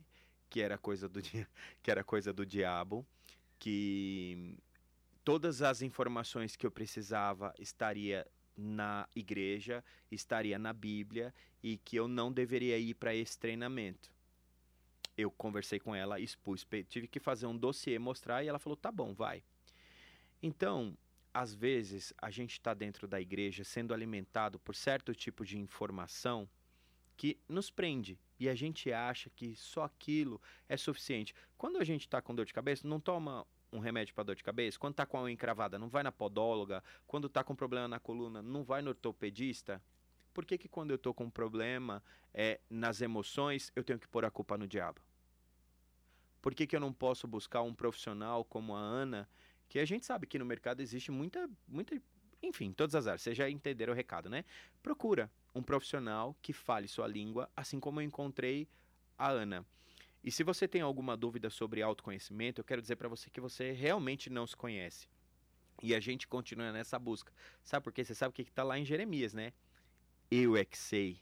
[0.50, 1.22] que era coisa do
[1.82, 3.06] que era coisa do diabo,
[3.58, 4.58] que
[5.24, 12.08] todas as informações que eu precisava estaria na igreja, estaria na Bíblia e que eu
[12.08, 14.14] não deveria ir para esse treinamento.
[15.18, 18.92] Eu conversei com ela, expus, tive que fazer um dossiê, mostrar e ela falou: tá
[18.92, 19.44] bom, vai.
[20.42, 20.98] Então,
[21.34, 26.48] às vezes, a gente está dentro da igreja sendo alimentado por certo tipo de informação
[27.18, 31.34] que nos prende e a gente acha que só aquilo é suficiente.
[31.58, 34.44] Quando a gente está com dor de cabeça, não toma um remédio para dor de
[34.44, 34.80] cabeça.
[34.80, 36.84] Quando está com a unha encravada, não vai na podóloga.
[37.06, 39.82] Quando está com problema na coluna, não vai no ortopedista.
[40.34, 44.08] Por que, que quando eu estou com um problema é, nas emoções, eu tenho que
[44.08, 45.02] pôr a culpa no diabo?
[46.42, 49.28] Por que, que eu não posso buscar um profissional como a Ana,
[49.68, 52.00] que a gente sabe que no mercado existe muita, muita
[52.42, 54.46] enfim, todas as áreas, vocês já entenderam o recado, né?
[54.82, 58.68] Procura um profissional que fale sua língua, assim como eu encontrei
[59.18, 59.66] a Ana.
[60.24, 63.72] E se você tem alguma dúvida sobre autoconhecimento, eu quero dizer para você que você
[63.72, 65.08] realmente não se conhece.
[65.82, 67.32] E a gente continua nessa busca.
[67.64, 68.04] Sabe por quê?
[68.04, 69.54] Você sabe o que está lá em Jeremias, né?
[70.32, 71.22] Eu é que sei.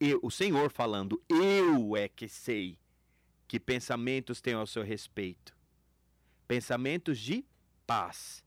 [0.00, 2.78] Eu, o Senhor falando, eu é que sei
[3.46, 5.56] que pensamentos tenho ao seu respeito.
[6.48, 7.44] Pensamentos de
[7.86, 8.44] paz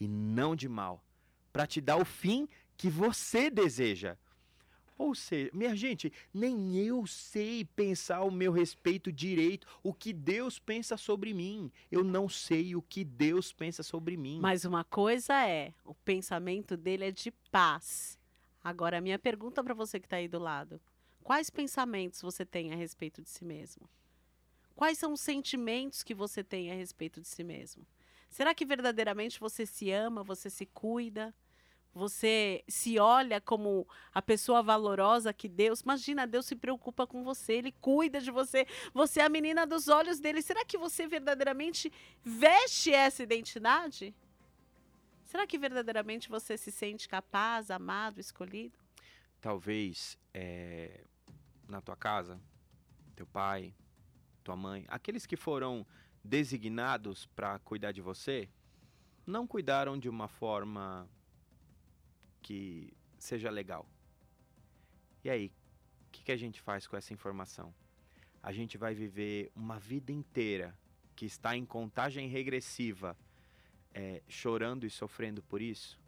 [0.00, 1.02] e não de mal,
[1.52, 4.16] para te dar o fim que você deseja.
[4.98, 10.58] Ou seja, minha gente, nem eu sei pensar o meu respeito direito, o que Deus
[10.58, 11.70] pensa sobre mim.
[11.90, 14.38] Eu não sei o que Deus pensa sobre mim.
[14.40, 18.18] Mas uma coisa é, o pensamento dele é de paz.
[18.64, 20.80] Agora, a minha pergunta para você que está aí do lado:
[21.22, 23.88] quais pensamentos você tem a respeito de si mesmo?
[24.74, 27.86] Quais são os sentimentos que você tem a respeito de si mesmo?
[28.28, 31.34] Será que verdadeiramente você se ama, você se cuida?
[31.94, 35.80] Você se olha como a pessoa valorosa que Deus.
[35.80, 38.66] Imagina, Deus se preocupa com você, Ele cuida de você.
[38.92, 40.42] Você é a menina dos olhos dele.
[40.42, 41.90] Será que você verdadeiramente
[42.22, 44.14] veste essa identidade?
[45.24, 48.78] Será que verdadeiramente você se sente capaz, amado, escolhido?
[49.40, 51.02] Talvez é,
[51.66, 52.38] na tua casa,
[53.14, 53.74] teu pai,
[54.44, 55.86] tua mãe, aqueles que foram
[56.26, 58.48] designados para cuidar de você,
[59.26, 61.08] não cuidaram de uma forma
[62.42, 63.88] que seja legal.
[65.24, 65.52] E aí,
[66.06, 67.74] o que, que a gente faz com essa informação?
[68.42, 70.76] A gente vai viver uma vida inteira
[71.16, 73.16] que está em contagem regressiva,
[73.92, 75.98] é, chorando e sofrendo por isso,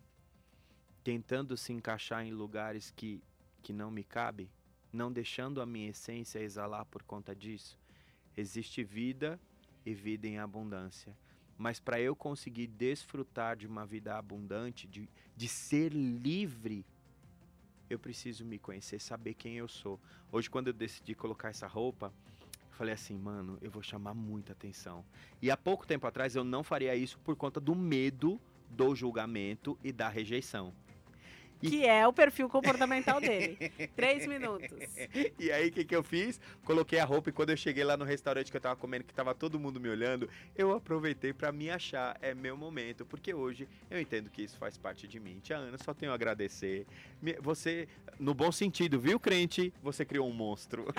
[1.03, 3.23] tentando se encaixar em lugares que,
[3.63, 4.51] que não me cabe,
[4.93, 7.79] não deixando a minha essência exalar por conta disso.
[8.37, 9.41] Existe vida
[9.89, 11.17] e vida em abundância.
[11.57, 16.85] Mas para eu conseguir desfrutar de uma vida abundante, de, de ser livre,
[17.91, 19.99] eu preciso me conhecer, saber quem eu sou.
[20.31, 22.13] Hoje, quando eu decidi colocar essa roupa,
[22.71, 25.05] eu falei assim, mano, eu vou chamar muita atenção.
[25.41, 29.79] E há pouco tempo atrás eu não faria isso por conta do medo do julgamento
[29.83, 30.73] e da rejeição.
[31.61, 33.57] Que é o perfil comportamental dele.
[33.97, 34.71] Três minutos.
[35.39, 36.41] E aí, o que, que eu fiz?
[36.65, 39.15] Coloquei a roupa e quando eu cheguei lá no restaurante que eu tava comendo, que
[39.15, 42.17] tava todo mundo me olhando, eu aproveitei para me achar.
[42.21, 45.41] É meu momento, porque hoje eu entendo que isso faz parte de mim.
[45.43, 46.87] Tia Ana, só tenho a agradecer.
[47.41, 47.89] Você,
[48.19, 49.73] no bom sentido, viu, crente?
[49.83, 50.87] Você criou um monstro.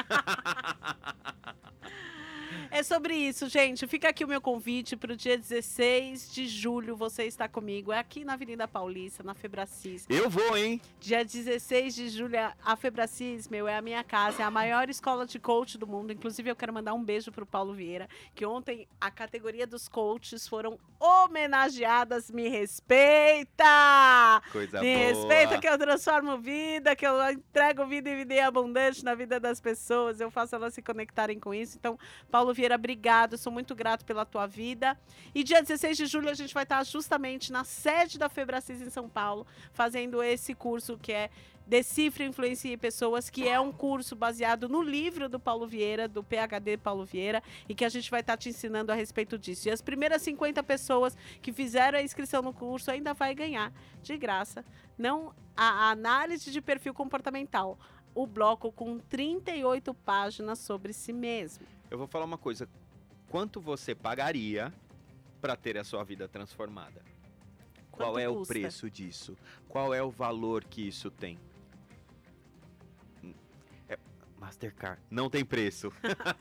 [2.72, 3.88] É sobre isso, gente.
[3.88, 6.96] Fica aqui o meu convite para o dia 16 de julho.
[6.96, 7.92] Você está comigo.
[7.92, 10.06] É aqui na Avenida Paulista, na Febracis.
[10.08, 10.80] Eu vou, hein?
[11.00, 14.44] Dia 16 de julho, a Febracis, meu, é a minha casa.
[14.44, 16.14] É a maior escola de coach do mundo.
[16.14, 19.88] Inclusive, eu quero mandar um beijo para o Paulo Vieira, que ontem a categoria dos
[19.88, 22.30] coaches foram homenageadas.
[22.30, 24.42] Me respeita!
[24.52, 25.08] Coisa Me boa.
[25.08, 29.60] respeita que eu transformo vida, que eu entrego vida e vida abundante na vida das
[29.60, 30.20] pessoas.
[30.20, 31.78] Eu faço elas se conectarem com isso.
[31.78, 31.98] Então,
[32.30, 33.38] Paulo Vieira, obrigado.
[33.38, 34.98] Sou muito grato pela tua vida.
[35.36, 38.90] E dia 16 de julho a gente vai estar justamente na sede da Febracis em
[38.90, 41.30] São Paulo, fazendo esse curso que é
[41.68, 46.78] Decifre, Influencie Pessoas, que é um curso baseado no livro do Paulo Vieira, do PHD
[46.78, 49.68] Paulo Vieira, e que a gente vai estar te ensinando a respeito disso.
[49.68, 53.72] E as primeiras 50 pessoas que fizeram a inscrição no curso ainda vai ganhar
[54.02, 54.66] de graça.
[54.98, 57.78] Não a análise de perfil comportamental,
[58.16, 61.66] o bloco com 38 páginas sobre si mesmo.
[61.90, 62.70] Eu vou falar uma coisa.
[63.30, 64.74] Quanto você pagaria
[65.42, 67.02] para ter a sua vida transformada?
[67.92, 68.54] Qual Quanto é o custa?
[68.54, 69.38] preço disso?
[69.68, 71.38] Qual é o valor que isso tem?
[73.88, 73.98] É,
[74.38, 75.02] Mastercard.
[75.10, 75.92] Não tem preço.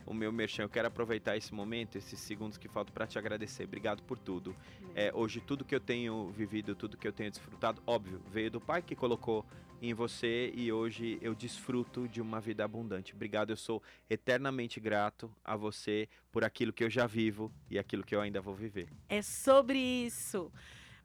[0.04, 0.64] o meu merchan.
[0.64, 3.66] Eu quero aproveitar esse momento, esses segundos que faltam para te agradecer.
[3.66, 4.56] Obrigado por tudo.
[4.96, 8.60] É, hoje, tudo que eu tenho vivido, tudo que eu tenho desfrutado, óbvio, veio do
[8.60, 9.46] Pai que colocou
[9.84, 13.14] em você e hoje eu desfruto de uma vida abundante.
[13.14, 18.02] Obrigado, eu sou eternamente grato a você por aquilo que eu já vivo e aquilo
[18.02, 18.88] que eu ainda vou viver.
[19.10, 20.50] É sobre isso.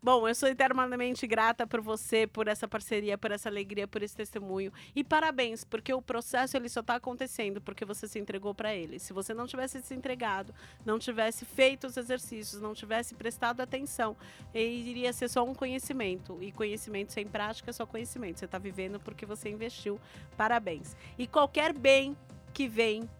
[0.00, 4.14] Bom, eu sou eternamente grata por você, por essa parceria, por essa alegria, por esse
[4.14, 4.72] testemunho.
[4.94, 9.00] E parabéns, porque o processo ele só está acontecendo porque você se entregou para ele.
[9.00, 10.54] Se você não tivesse se entregado,
[10.86, 14.16] não tivesse feito os exercícios, não tivesse prestado atenção,
[14.54, 16.38] iria ser só um conhecimento.
[16.40, 18.38] E conhecimento sem prática é só conhecimento.
[18.38, 20.00] Você está vivendo porque você investiu.
[20.36, 20.96] Parabéns.
[21.18, 22.16] E qualquer bem
[22.54, 23.10] que vem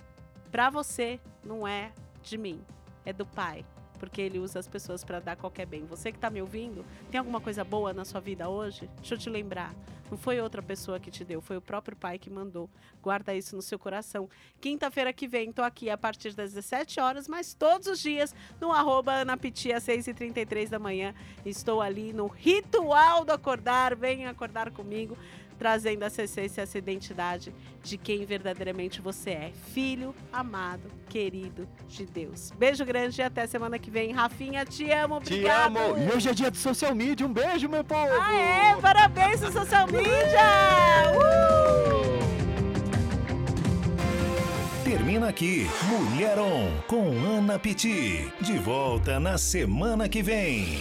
[0.49, 1.91] para você não é
[2.23, 2.65] de mim,
[3.05, 3.65] é do Pai
[3.99, 5.85] porque ele usa as pessoas para dar qualquer bem.
[5.87, 8.89] Você que está me ouvindo, tem alguma coisa boa na sua vida hoje?
[8.97, 9.75] Deixa eu te lembrar.
[10.11, 12.71] Não foi outra pessoa que te deu, foi o próprio pai que mandou.
[13.03, 14.29] Guarda isso no seu coração.
[14.61, 18.73] Quinta-feira que vem, tô aqui a partir das 17 horas, mas todos os dias no
[18.73, 21.15] arroba Anapiti, às 6h33 da manhã.
[21.45, 23.95] Estou ali no ritual do acordar.
[23.95, 25.17] Venha acordar comigo
[25.59, 27.53] trazendo essa essência, essa identidade
[27.83, 29.53] de quem verdadeiramente você é.
[29.73, 32.53] Filho amado, querido de Deus.
[32.53, 34.13] Beijo grande e até semana que vem.
[34.13, 35.73] Rafinha, te amo, obrigado.
[35.73, 35.99] Te amo.
[35.99, 37.27] E hoje é dia de social media.
[37.27, 38.13] Um beijo, meu povo.
[38.21, 38.77] Ah, é?
[38.81, 41.13] Parabéns social media.
[41.15, 41.99] Uh!
[44.85, 48.33] Termina aqui Mulher On com Ana Piti.
[48.41, 50.79] De volta na semana que vem.